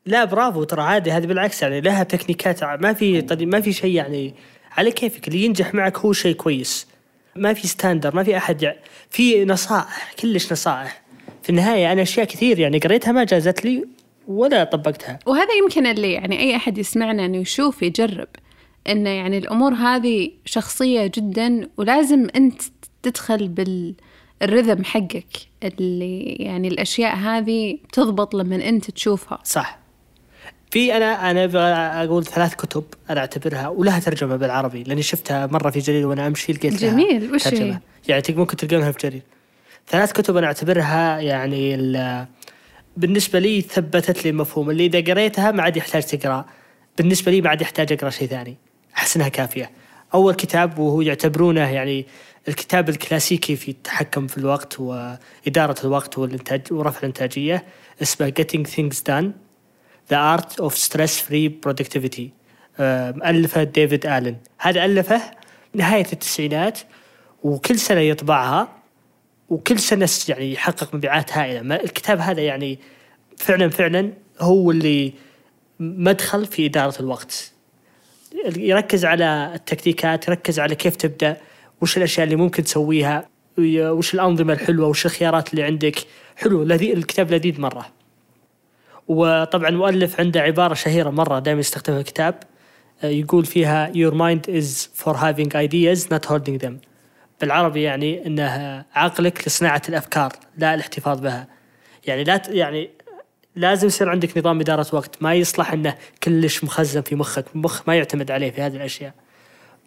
لا 0.05 0.25
برافو 0.25 0.63
ترى 0.63 0.81
عادي. 0.81 1.11
هذه 1.11 1.25
بالعكس 1.25 1.61
يعني 1.61 1.81
لها 1.81 2.03
تكنيكات. 2.03 2.63
ما 2.63 2.93
في 2.93 3.25
ما 3.31 3.61
في 3.61 3.73
شيء 3.73 3.95
يعني 3.95 4.35
على 4.71 4.91
كيفك. 4.91 5.27
اللي 5.27 5.45
ينجح 5.45 5.73
معك 5.73 5.97
هو 5.97 6.13
شيء 6.13 6.35
كويس. 6.35 6.87
ما 7.35 7.53
في 7.53 7.67
standard 7.67 8.15
ما 8.15 8.23
في 8.23 8.37
أحد 8.37 8.75
في 9.09 9.45
نصائح 9.45 10.13
كلش 10.19 10.51
نصائح. 10.51 11.06
في 11.47 11.53
النهاية 11.53 11.91
أنا 11.91 12.01
أشياء 12.01 12.25
كثير 12.25 12.59
يعني 12.59 12.79
قريتها 12.79 13.11
ما 13.11 13.23
جازت 13.23 13.65
لي 13.65 13.85
ولا 14.27 14.63
طبقتها. 14.63 15.19
وهذا 15.25 15.53
يمكن 15.63 15.85
اللي 15.85 16.13
يعني 16.13 16.39
أي 16.39 16.55
أحد 16.55 16.77
يسمعنا 16.77 17.25
إنه 17.25 17.37
يشوف 17.37 17.83
يجرب 17.83 18.27
انه 18.89 19.09
يعني 19.09 19.37
الأمور 19.37 19.73
هذه 19.73 20.31
شخصية 20.45 21.11
جدا 21.15 21.69
ولازم 21.77 22.27
أنت 22.35 22.61
تدخل 23.03 23.47
بال 23.47 23.95
الرذم 24.41 24.83
حقك 24.83 25.25
اللي 25.63 26.23
يعني 26.23 26.67
الأشياء 26.67 27.15
هذه 27.15 27.77
تضبط 27.93 28.35
لما 28.35 28.69
أنت 28.69 28.91
تشوفها. 28.91 29.39
صح. 29.43 29.79
في 30.71 30.97
أنا 30.97 31.31
أنا 31.31 32.03
أقول 32.03 32.25
ثلاث 32.25 32.55
كتب 32.55 32.83
أنا 33.09 33.19
أعتبرها 33.19 33.67
ولها 33.67 33.99
ترجمة 33.99 34.35
بالعربي 34.35 34.83
لأني 34.83 35.01
شفتها 35.01 35.47
مرة 35.47 35.69
في 35.69 35.79
جرير 35.79 36.07
وأنا 36.07 36.27
أمشي 36.27 36.53
لقيت 36.53 36.73
جميل. 36.73 37.35
وش 37.35 37.47
هي؟ 37.47 37.79
يعني 38.07 38.23
ممكن 38.29 38.57
تلقونها 38.57 38.91
في 38.91 38.97
جرير 39.07 39.36
ثلاث 39.89 40.11
كتب 40.11 40.37
أنا 40.37 40.47
أعتبرها 40.47 41.19
يعني 41.19 41.77
بالنسبة 42.97 43.39
لي 43.39 43.61
ثبتت 43.61 44.23
لي 44.23 44.29
المفهوم 44.29 44.69
اللي 44.69 44.85
إذا 44.85 45.13
قريتها 45.13 45.51
ما 45.51 45.63
عاد 45.63 45.77
يحتاج 45.77 46.03
تقرأ. 46.03 46.45
بالنسبة 46.97 47.31
لي 47.31 47.41
ما 47.41 47.49
عاد 47.49 47.61
يحتاج 47.61 47.93
أقرأ 47.93 48.09
شيء 48.09 48.27
ثاني. 48.27 48.57
أحس 48.97 49.15
إنها 49.15 49.27
كافية. 49.27 49.71
أول 50.13 50.33
كتاب 50.33 50.79
وهو 50.79 51.01
يعتبرونه 51.01 51.69
يعني 51.69 52.05
الكتاب 52.47 52.89
الكلاسيكي 52.89 53.55
في 53.55 53.71
التحكم 53.71 54.27
في 54.27 54.37
الوقت 54.37 54.79
وإدارة 54.79 55.75
الوقت 55.83 56.17
والإنتاج 56.17 56.61
ورفع 56.71 56.99
الإنتاجية 56.99 57.65
اسمه 58.01 58.33
Getting 58.41 58.67
Things 58.67 58.97
Done 58.97 59.25
The 60.11 60.15
Art 60.15 60.63
of 60.63 60.73
Stress 60.73 61.21
Free 61.29 61.49
Productivity 61.65 62.23
مؤلفه 62.79 63.63
ديفيد 63.63 64.05
آلن 64.05 64.37
هذا 64.57 64.85
ألفه 64.85 65.21
نهاية 65.73 66.07
التسعينات 66.13 66.79
وكل 67.43 67.79
سنة 67.79 67.99
يطبعها. 67.99 68.76
وكل 69.49 69.79
سنة 69.79 70.09
يعني 70.29 70.53
يحقق 70.53 70.95
مبيعات 70.95 71.33
هائلة. 71.33 71.75
الكتاب 71.75 72.19
هذا 72.19 72.41
يعني 72.41 72.79
فعلا 73.37 73.69
فعلا 73.69 74.13
هو 74.39 74.71
اللي 74.71 75.13
مدخل 75.79 76.45
في 76.45 76.65
إدارة 76.65 76.99
الوقت. 76.99 77.51
يركز 78.57 79.05
على 79.05 79.51
التكتيكات 79.55 80.27
يركز 80.27 80.59
على 80.59 80.75
كيف 80.75 80.95
تبدأ 80.95 81.37
وش 81.81 81.97
الأشياء 81.97 82.25
اللي 82.25 82.35
ممكن 82.35 82.63
تسويها 82.63 83.29
وش 83.59 84.13
الأنظمة 84.13 84.53
الحلوة 84.53 84.87
وش 84.87 85.05
الخيارات 85.05 85.51
اللي 85.51 85.63
عندك. 85.63 85.95
حلو 86.35 86.63
لذيذ 86.63 86.97
الكتاب 86.97 87.31
لذيذ 87.31 87.61
مرة. 87.61 87.85
وطبعا 89.07 89.69
المؤلف 89.69 90.19
عنده 90.19 90.41
عبارة 90.41 90.73
شهيرة 90.73 91.09
مرة 91.09 91.39
دائما 91.39 91.59
يستخدمها 91.59 91.99
الكتاب. 91.99 92.43
آه، 93.03 93.07
يقول 93.07 93.45
فيها 93.45 93.91
your 93.93 94.13
mind 94.13 94.49
is 94.49 94.87
for 95.03 95.13
having 95.13 95.49
ideas 95.55 96.09
not 96.09 96.25
holding 96.25 96.57
them. 96.65 96.73
بالعربي 97.41 97.81
يعني 97.81 98.25
إنه 98.25 98.85
عقلك 98.93 99.47
لصناعة 99.47 99.81
الأفكار 99.89 100.33
لا 100.57 100.73
الاحتفاظ 100.73 101.19
بها. 101.19 101.47
يعني 102.05 102.23
لا 102.23 102.41
يعني 102.47 102.89
لازم 103.55 103.87
يصير 103.87 104.09
عندك 104.09 104.37
نظام 104.37 104.59
إدارة 104.59 104.87
وقت 104.93 105.21
ما 105.21 105.33
يصلح 105.33 105.73
إنه 105.73 105.95
كلش 106.23 106.63
مخزن 106.63 107.01
في 107.01 107.15
مخك 107.15 107.45
المخ 107.55 107.81
ما 107.87 107.95
يعتمد 107.95 108.31
عليه 108.31 108.51
في 108.51 108.61
هذه 108.61 108.75
الأشياء. 108.75 109.13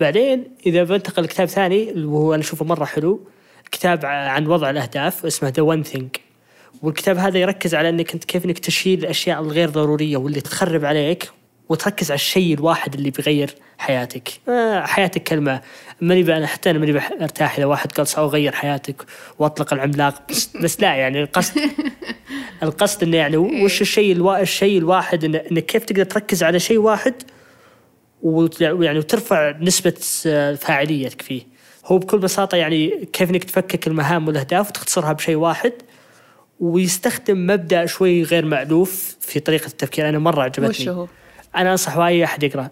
بعدين 0.01 0.57
إذا 0.67 0.85
بنتقل 0.85 1.23
لكتاب 1.23 1.49
ثاني 1.49 2.05
وهو 2.05 2.35
أنا 2.35 2.43
أشوفه 2.43 2.65
مرة 2.65 2.85
حلو 2.85 3.27
كتاب 3.71 4.07
عن 4.07 4.47
وضع 4.47 4.71
الأهداف 4.71 5.27
اسمه 5.27 5.49
The 5.49 5.63
One 5.63 5.83
Thing 5.83 6.17
والكتاب 6.83 7.17
هذا 7.19 7.39
يركز 7.39 7.75
على 7.75 7.89
إنك 7.89 8.13
أنت 8.15 8.25
كيف 8.25 8.45
إنك 8.45 8.59
تشيل 8.59 8.99
الأشياء 8.99 9.41
الغير 9.41 9.71
ضرورية 9.71 10.17
واللي 10.17 10.41
تخرب 10.41 10.85
عليك 10.85 11.31
وتركز 11.71 12.11
على 12.11 12.19
الشيء 12.19 12.55
الواحد 12.55 12.95
اللي 12.95 13.11
بيغير 13.11 13.55
حياتك. 13.79 14.29
آه 14.49 14.81
حياتك 14.81 15.23
كلمة. 15.23 15.61
ماني 16.01 16.37
أنا 16.37 16.47
حتى 16.47 16.71
أنا 16.71 16.79
ماني 16.79 17.01
ارتاح 17.23 17.57
إذا 17.57 17.65
واحد 17.65 17.93
قال 17.93 18.07
سأغير 18.07 18.53
حياتك 18.53 19.05
وأطلق 19.39 19.73
العملاق. 19.75 20.23
بس, 20.31 20.57
بس 20.57 20.81
لا 20.81 20.95
يعني 20.95 21.23
القصد 21.23 21.61
القصد 22.63 23.03
إنه 23.03 23.17
يعني 23.17 23.37
وش 23.37 23.81
الشيء 23.81 24.13
الوا... 24.13 24.41
الشيء 24.41 24.79
الواحد 24.79 25.25
إنه, 25.25 25.61
كيف 25.61 25.85
تقدر 25.85 26.05
تركز 26.05 26.43
على 26.43 26.59
شيء 26.59 26.79
واحد 26.79 27.15
ويعني 28.23 28.99
وترفع 28.99 29.59
نسبة 29.61 29.95
فاعليتك 30.57 31.23
فيه. 31.23 31.43
هو 31.87 31.99
بكل 31.99 32.19
بساطة 32.19 32.57
يعني 32.57 33.09
كيف 33.13 33.31
إنك 33.31 33.45
تفكك 33.45 33.87
المهام 33.87 34.29
والأهداف 34.29 34.69
وتختصرها 34.69 35.13
بشيء 35.13 35.37
واحد 35.37 35.73
ويستخدم 36.61 37.47
مبدأ 37.47 37.87
شوي 37.87 38.23
غير 38.23 38.45
مألوف 38.45 39.17
في 39.21 39.41
طريقة 39.41 39.67
التفكير. 39.67 40.09
أنا 40.09 40.19
مرة 40.19 40.43
عجبتني. 40.43 40.69
وش 40.69 40.89
هو؟ 40.89 41.07
أنا 41.57 41.71
أنصح 41.73 41.97
اي 41.97 42.25
أحد 42.25 42.43
يقرأ. 42.43 42.71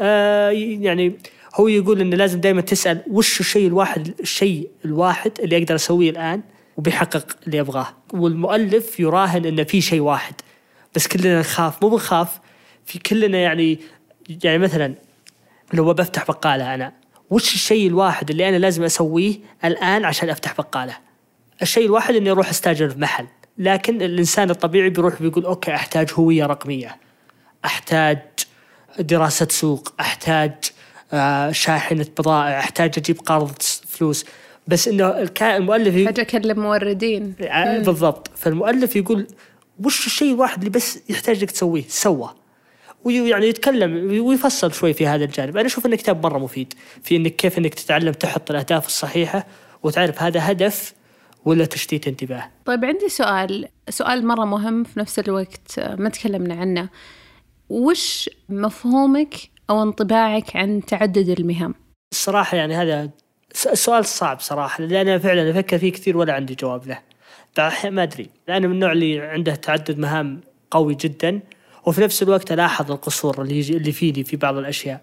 آه 0.00 0.50
يعني 0.50 1.18
هو 1.54 1.68
يقول 1.68 2.00
إنه 2.00 2.16
لازم 2.16 2.40
دائما 2.40 2.60
تسأل 2.60 3.02
وش 3.10 3.40
الشيء 3.40 3.66
الواحد 3.66 4.14
الشيء 4.20 4.68
الواحد 4.84 5.32
اللي 5.40 5.58
أقدر 5.58 5.74
اسويه 5.74 6.10
الآن 6.10 6.42
وبيحقق 6.76 7.26
اللي 7.46 7.60
ابغاه 7.60 7.86
والمؤلف 8.12 9.00
يراهن 9.00 9.44
إنه 9.44 9.62
في 9.62 9.80
شيء 9.80 10.00
واحد 10.00 10.34
بس 10.94 11.06
كلنا 11.06 11.40
نخاف. 11.40 11.82
مو 11.82 11.88
بنخاف 11.88 12.40
في 12.84 12.98
كلنا 12.98 13.38
يعني 13.38 13.78
يعني 14.44 14.58
مثلا 14.58 14.94
لو 15.74 15.92
بفتح 15.94 16.26
بقالة 16.28 16.74
أنا 16.74 16.92
وش 17.30 17.54
الشيء 17.54 17.88
الواحد 17.88 18.30
اللي 18.30 18.48
أنا 18.48 18.56
لازم 18.56 18.82
أسويه 18.82 19.34
الآن 19.64 20.04
عشان 20.04 20.30
أفتح 20.30 20.54
بقالة؟ 20.58 20.96
الشيء 21.62 21.86
الواحد 21.86 22.14
إني 22.14 22.30
أروح 22.30 22.48
أستأجر 22.48 22.90
في 22.90 22.98
محل 22.98 23.26
لكن 23.58 24.02
الإنسان 24.02 24.50
الطبيعي 24.50 24.90
بيروح 24.90 25.22
بيقول 25.22 25.44
أوكي 25.44 25.74
أحتاج 25.74 26.08
هوية 26.12 26.46
رقمية. 26.46 26.96
أحتاج 27.64 28.18
دراسة 28.98 29.48
سوق 29.50 29.92
أحتاج 30.00 30.52
آه، 31.12 31.52
شاحنة 31.52 32.06
بضائع 32.18 32.58
أحتاج 32.58 32.92
أجيب 32.98 33.18
قرض 33.18 33.62
فلوس. 33.88 34.24
بس 34.66 34.88
إنه 34.88 35.28
المؤلف 35.42 36.08
أحتاج 36.08 36.20
أكلم 36.20 36.60
موردين. 36.60 37.34
آه، 37.40 37.78
بالضبط. 37.78 38.30
فالمؤلف 38.36 38.96
يقول 38.96 39.26
وش 39.84 40.06
الشيء 40.06 40.34
الواحد 40.34 40.58
اللي 40.58 40.70
بس 40.70 40.98
يحتاج 41.08 41.42
لك 41.42 41.50
تسويه؟ 41.50 41.84
سوى. 41.88 42.34
ويعني 43.04 43.46
يتكلم 43.46 44.20
ويفصل 44.26 44.72
شوي 44.74 44.92
في 44.92 45.06
هذا 45.06 45.24
الجانب. 45.24 45.56
أنا 45.56 45.66
أشوف 45.66 45.86
انه 45.86 45.96
كتاب 45.96 46.26
مرة 46.26 46.38
مفيد 46.38 46.74
في 47.02 47.16
إنك 47.16 47.36
كيف 47.36 47.58
إنك 47.58 47.74
تتعلم 47.74 48.12
تحط 48.12 48.50
الأهداف 48.50 48.86
الصحيحة 48.86 49.46
وتعرف 49.82 50.22
هذا 50.22 50.50
هدف 50.50 50.94
ولا 51.44 51.64
تشتيت 51.64 52.08
انتباه. 52.08 52.50
طيب 52.64 52.84
عندي 52.84 53.08
سؤال. 53.08 53.68
سؤال 53.88 54.26
مرة 54.26 54.44
مهم 54.44 54.84
في 54.84 55.00
نفس 55.00 55.18
الوقت 55.18 55.80
ما 55.98 56.08
تكلمنا 56.08 56.54
عنه. 56.54 56.88
وش 57.70 58.30
مفهومك 58.48 59.34
أو 59.70 59.82
انطباعك 59.82 60.56
عن 60.56 60.84
تعدد 60.86 61.28
المهام؟ 61.28 61.74
الصراحة 62.12 62.56
يعني 62.56 62.74
هذا 62.74 63.10
سؤال 63.54 64.04
صعب 64.04 64.40
صراحة 64.40 64.84
لأن 64.84 65.08
أنا 65.08 65.18
فعلا 65.18 65.50
أفكر 65.50 65.78
فيه 65.78 65.92
كثير 65.92 66.16
ولا 66.16 66.32
عندي 66.32 66.54
جواب 66.54 66.86
له. 66.86 66.98
ما 67.84 68.02
أدري 68.02 68.30
لأنا 68.48 68.66
من 68.66 68.74
النوع 68.74 68.92
اللي 68.92 69.20
عنده 69.20 69.54
تعدد 69.54 69.98
مهام 69.98 70.40
قوي 70.70 70.94
جدا 70.94 71.40
وفي 71.86 72.00
نفس 72.00 72.22
الوقت 72.22 72.52
ألاحظ 72.52 72.92
القصور 72.92 73.42
اللي 73.42 73.58
يجي 73.58 73.76
اللي 73.76 73.92
فيني 73.92 74.24
في 74.24 74.36
بعض 74.36 74.56
الأشياء. 74.56 75.00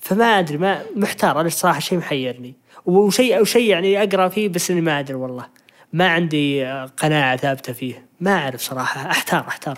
فما 0.00 0.24
أدري 0.24 0.58
ما 0.58 0.82
محتار 0.96 1.40
أنا 1.40 1.46
الصراحة 1.46 1.80
شيء 1.80 1.98
محيرني. 1.98 2.54
وشيء 2.86 3.38
أو 3.38 3.44
شيء 3.44 3.70
يعني 3.70 4.02
أقرأ 4.02 4.28
فيه 4.28 4.48
بس 4.48 4.70
إني 4.70 4.80
ما 4.80 5.00
أدري 5.00 5.14
والله. 5.14 5.46
ما 5.92 6.08
عندي 6.08 6.64
قناعة 6.96 7.36
ثابتة 7.36 7.72
فيه. 7.72 8.07
ما 8.20 8.38
أعرف 8.38 8.60
صراحة 8.60 9.10
أحتار 9.10 9.48
أحتار 9.48 9.74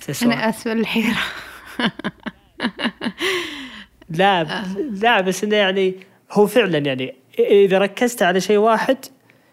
في 0.00 0.08
السؤال 0.08 0.32
أنا 0.32 0.48
أسفل 0.48 0.78
الحيرة 0.78 1.18
لا 4.08 4.64
لا 4.90 5.20
بس 5.20 5.44
إنه 5.44 5.56
يعني 5.56 5.94
هو 6.32 6.46
فعلا 6.46 6.78
يعني 6.78 7.14
إذا 7.38 7.78
ركزت 7.78 8.22
على 8.22 8.40
شيء 8.40 8.56
واحد 8.56 8.96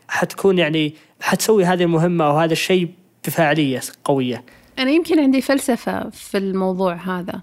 حتكون 0.08 0.58
يعني 0.58 0.96
حتسوي 1.22 1.66
هذه 1.66 1.84
المهمة 1.84 2.26
أو 2.26 2.38
هذا 2.38 2.54
الشيء 2.54 2.90
بفاعلية 3.28 3.82
قوية. 4.04 4.44
أنا 4.80 4.92
يمكن 4.92 5.20
عندي 5.20 5.42
فلسفة 5.42 6.10
في 6.10 6.38
الموضوع 6.38 6.94
هذا. 6.94 7.42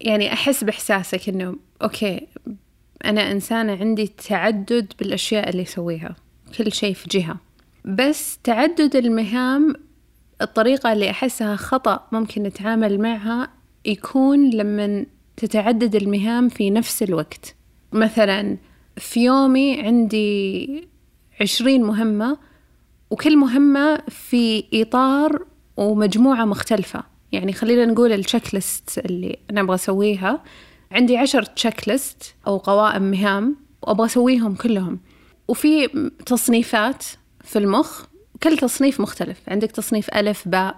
يعني 0.00 0.32
أحس 0.32 0.64
بإحساسك 0.64 1.28
إنه 1.28 1.56
أوكي 1.82 2.26
أنا 3.04 3.30
إنسانة 3.30 3.76
عندي 3.80 4.06
تعدد 4.06 4.92
بالأشياء 4.98 5.48
اللي 5.48 5.62
أسويها 5.62 6.16
كل 6.58 6.72
شيء 6.72 6.94
في 6.94 7.08
جهة. 7.08 7.36
بس 7.84 8.38
تعدد 8.44 8.96
المهام 8.96 9.74
الطريقة 10.42 10.92
اللي 10.92 11.10
أحسها 11.10 11.56
خطأ 11.56 12.06
ممكن 12.12 12.42
نتعامل 12.42 13.00
معها 13.00 13.48
يكون 13.84 14.50
لما 14.50 15.06
تتعدد 15.36 15.94
المهام 15.94 16.48
في 16.48 16.70
نفس 16.70 17.02
الوقت. 17.02 17.54
مثلا 17.92 18.56
في 18.96 19.24
يومي 19.24 19.80
عندي 19.80 20.88
عشرين 21.40 21.82
مهمة 21.82 22.38
وكل 23.10 23.36
مهمة 23.36 23.96
في 24.08 24.64
إطار 24.74 25.46
ومجموعة 25.76 26.44
مختلفة. 26.44 27.02
يعني 27.32 27.52
خلينا 27.52 27.84
نقول 27.84 28.12
ال 28.12 28.54
checklist 28.54 28.98
اللي 28.98 29.38
أنا 29.50 29.60
أبغى 29.60 29.74
أسويها. 29.74 30.42
عندي 30.92 31.16
عشر 31.16 31.42
checklist 31.42 32.34
أو 32.46 32.56
قوائم 32.56 33.02
مهام 33.02 33.56
وأبغى 33.82 34.06
أسويهم 34.06 34.54
كلهم. 34.54 35.00
وفي 35.48 35.88
تصنيفات 36.26 37.04
في 37.44 37.58
المخ 37.58 38.04
كل 38.42 38.58
تصنيف 38.58 39.00
مختلف. 39.00 39.38
عندك 39.48 39.70
تصنيف 39.70 40.10
ألف 40.10 40.48
باء 40.48 40.76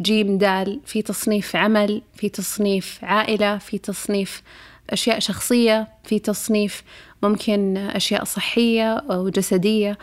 جيم 0.00 0.38
دال 0.38 0.80
في 0.84 1.02
تصنيف 1.02 1.56
عمل 1.56 2.02
في 2.14 2.28
تصنيف 2.28 2.98
عائلة 3.02 3.58
في 3.58 3.78
تصنيف 3.78 4.42
أشياء 4.90 5.18
شخصية 5.18 5.88
في 6.04 6.18
تصنيف 6.18 6.82
ممكن 7.22 7.76
أشياء 7.76 8.24
صحية 8.24 8.94
أو 8.94 9.28
جسدية. 9.28 9.98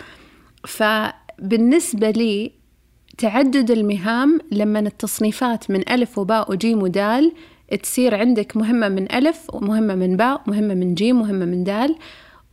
فبالنسبة 0.68 2.10
لي 2.10 2.52
تعدد 3.18 3.72
المهام 3.72 4.40
لما 4.52 4.80
التصنيفات 4.80 5.72
من 5.72 5.90
ألف 5.90 6.18
وباء 6.18 6.52
وجيم 6.52 6.84
ودال 6.84 7.32
تصير 7.84 8.16
عندك 8.16 8.58
مهمة 8.58 8.90
من 8.90 9.12
ألف 9.12 9.54
ومهمة 9.54 9.96
من 9.96 10.18
باء 10.18 10.42
مهمة 10.48 10.74
من 10.74 10.96
جيم 10.96 11.20
مهمة 11.20 11.46
من 11.46 11.64
دال. 11.64 11.96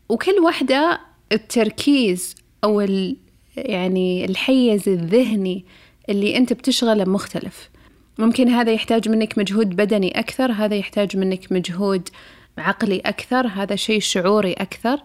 وكل 0.08 0.38
واحدة 0.44 1.00
التركيز 1.32 2.34
أو 2.64 2.80
يعني 3.56 4.24
الحيز 4.24 4.88
الذهني 4.88 5.64
اللي 6.08 6.36
أنت 6.36 6.52
بتشغله 6.52 7.04
مختلف. 7.04 7.70
ممكن 8.18 8.48
هذا 8.48 8.72
يحتاج 8.72 9.08
منك 9.08 9.38
مجهود 9.38 9.76
بدني 9.76 10.18
أكثر 10.18 10.52
هذا 10.52 10.74
يحتاج 10.74 11.16
منك 11.16 11.52
مجهود 11.52 12.08
عقلي 12.58 12.98
أكثر 12.98 13.46
هذا 13.46 13.76
شيء 13.76 14.00
شعوري 14.00 14.52
أكثر. 14.52 15.00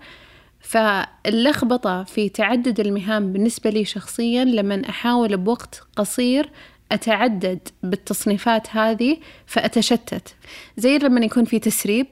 فاللخبطة 0.60 2.04
في 2.04 2.30
تعدد 2.30 2.80
المهام 2.80 3.34
بالنسبة 3.34 3.70
لي 3.70 3.86
شخصيا 3.86 4.46
لما 4.46 4.82
أحاول 4.90 5.38
بوقت 5.38 5.84
قصير 5.96 6.50
أتعدد 6.92 7.60
بالتصنيفات 7.84 8.68
هذه 8.76 9.18
فأتشتت. 9.46 10.36
زي 10.78 10.98
لما 10.98 11.26
يكون 11.26 11.46
في 11.46 11.60
تسريب 11.60 12.08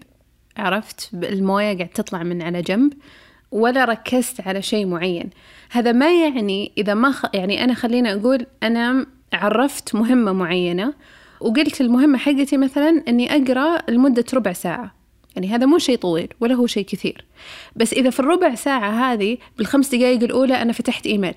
عرفت؟ 0.57 1.09
الموية 1.13 1.77
قاعد 1.77 1.89
تطلع 1.89 2.23
من 2.23 2.41
على 2.41 2.61
جنب. 2.61 2.93
ولا 3.53 3.85
ركزت 3.85 4.47
على 4.47 4.61
شيء 4.61 4.85
معين. 4.85 5.29
هذا 5.71 5.91
ما 5.91 6.23
يعني 6.23 6.71
إذا 6.77 6.93
ما 6.93 7.11
خ... 7.11 7.25
يعني 7.33 7.63
أنا 7.63 7.73
خلينا 7.73 8.13
أقول 8.13 8.45
أنا 8.63 9.05
عرفت 9.33 9.95
مهمة 9.95 10.33
معينة 10.33 10.93
وقلت 11.41 11.81
المهمة 11.81 12.17
حقتي 12.17 12.57
مثلا 12.57 13.03
أني 13.07 13.35
أقرأ 13.35 13.91
لمدة 13.91 14.25
ربع 14.33 14.53
ساعة. 14.53 14.95
يعني 15.35 15.47
هذا 15.47 15.65
مو 15.65 15.77
شيء 15.77 15.97
طويل 15.97 16.27
ولا 16.39 16.55
هو 16.55 16.67
شيء 16.67 16.85
كثير. 16.85 17.25
بس 17.75 17.93
إذا 17.93 18.09
في 18.09 18.19
الربع 18.19 18.55
ساعة 18.55 19.13
هذه 19.13 19.37
بالخمس 19.57 19.95
دقائق 19.95 20.23
الأولى 20.23 20.61
أنا 20.61 20.73
فتحت 20.73 21.05
إيميل. 21.05 21.33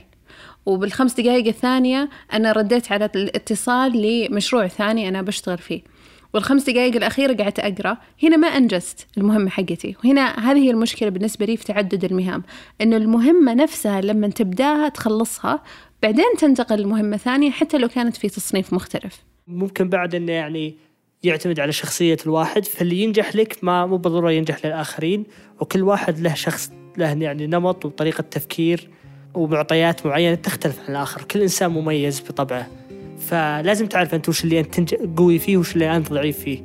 وبالخمس 0.67 1.21
دقائق 1.21 1.47
الثانية 1.47 2.09
أنا 2.33 2.53
رديت 2.53 2.93
على 2.93 3.11
الاتصال 3.15 3.93
لمشروع 4.03 4.67
ثاني 4.67 5.09
أنا 5.09 5.23
بشتغل 5.23 5.59
فيه. 5.59 5.96
والخمس 6.37 6.71
دقائق 6.71 6.97
الأخيرة 6.97 7.43
قعدت 7.43 7.59
أقرأ. 7.59 7.97
هنا 8.23 8.37
ما 8.37 8.49
أنجزت 8.49 9.07
المهمة 9.19 9.51
حقتي. 9.51 9.97
وهنا 10.05 10.51
هذه 10.51 10.59
هي 10.59 10.71
المشكلة 10.71 11.09
بالنسبة 11.09 11.47
لي 11.47 11.57
في 11.57 11.65
تعدد 11.65 12.05
المهام. 12.05 12.43
إنه 12.81 12.97
المهمة 12.97 13.55
نفسها 13.55 14.01
لما 14.01 14.29
تبداها 14.29 14.89
تخلصها 14.89 15.63
بعدين 16.03 16.25
تنتقل 16.39 16.83
لمهمة 16.83 17.17
ثانية 17.17 17.51
حتى 17.51 17.79
لو 17.79 17.89
كانت 17.89 18.17
في 18.17 18.29
تصنيف 18.29 18.73
مختلف. 18.73 19.25
ممكن 19.47 19.89
بعد 19.89 20.15
إنه 20.15 20.33
يعني 20.33 20.75
يعتمد 21.23 21.61
على 21.61 21.73
شخصية 21.73 22.17
الواحد 22.27 22.65
فاللي 22.65 23.03
ينجح 23.03 23.37
لك 23.37 23.59
ما 23.63 23.87
مو 23.87 23.97
بالضرورة 23.97 24.31
ينجح 24.31 24.67
للآخرين. 24.67 25.25
وكل 25.61 25.83
واحد 25.83 26.21
له 26.21 26.35
شخص 26.35 26.73
له 26.97 27.23
يعني 27.23 27.47
نمط 27.47 27.85
وطريقة 27.85 28.23
تفكير 28.23 28.89
ومعطيات 29.35 30.07
معينة 30.07 30.35
تختلف 30.35 30.81
عن 30.81 30.97
الآخر. 30.97 31.23
كل 31.23 31.43
إنسان 31.43 31.71
مميز 31.71 32.21
بطبعه. 32.21 32.86
فلازم 33.27 33.87
تعرف 33.87 34.15
أنت 34.15 34.29
وش 34.29 34.45
اللي 34.45 34.61
أنت 34.61 34.95
قوي 34.95 35.39
فيه 35.39 35.57
وش 35.57 35.75
اللي 35.75 35.97
أنت 35.97 36.13
ضعيف 36.13 36.39
فيه. 36.39 36.63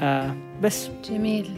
آه 0.00 0.34
بس. 0.62 0.88
جميل. 1.10 1.50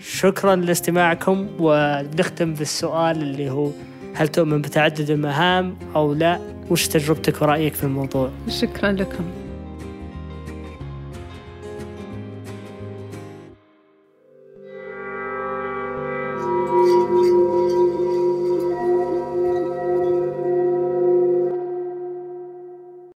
شكرا 0.00 0.56
لاستماعكم 0.56 1.48
ونختم 1.58 2.54
بالسؤال 2.54 3.22
اللي 3.22 3.50
هو 3.50 3.70
هل 4.14 4.28
تؤمن 4.28 4.62
بتعدد 4.62 5.10
المهام 5.10 5.76
أو 5.96 6.14
لا؟ 6.14 6.40
وش 6.70 6.88
تجربتك 6.88 7.42
ورأيك 7.42 7.74
في 7.74 7.84
الموضوع؟ 7.84 8.30
شكرا 8.48 8.92
لكم. 8.92 9.24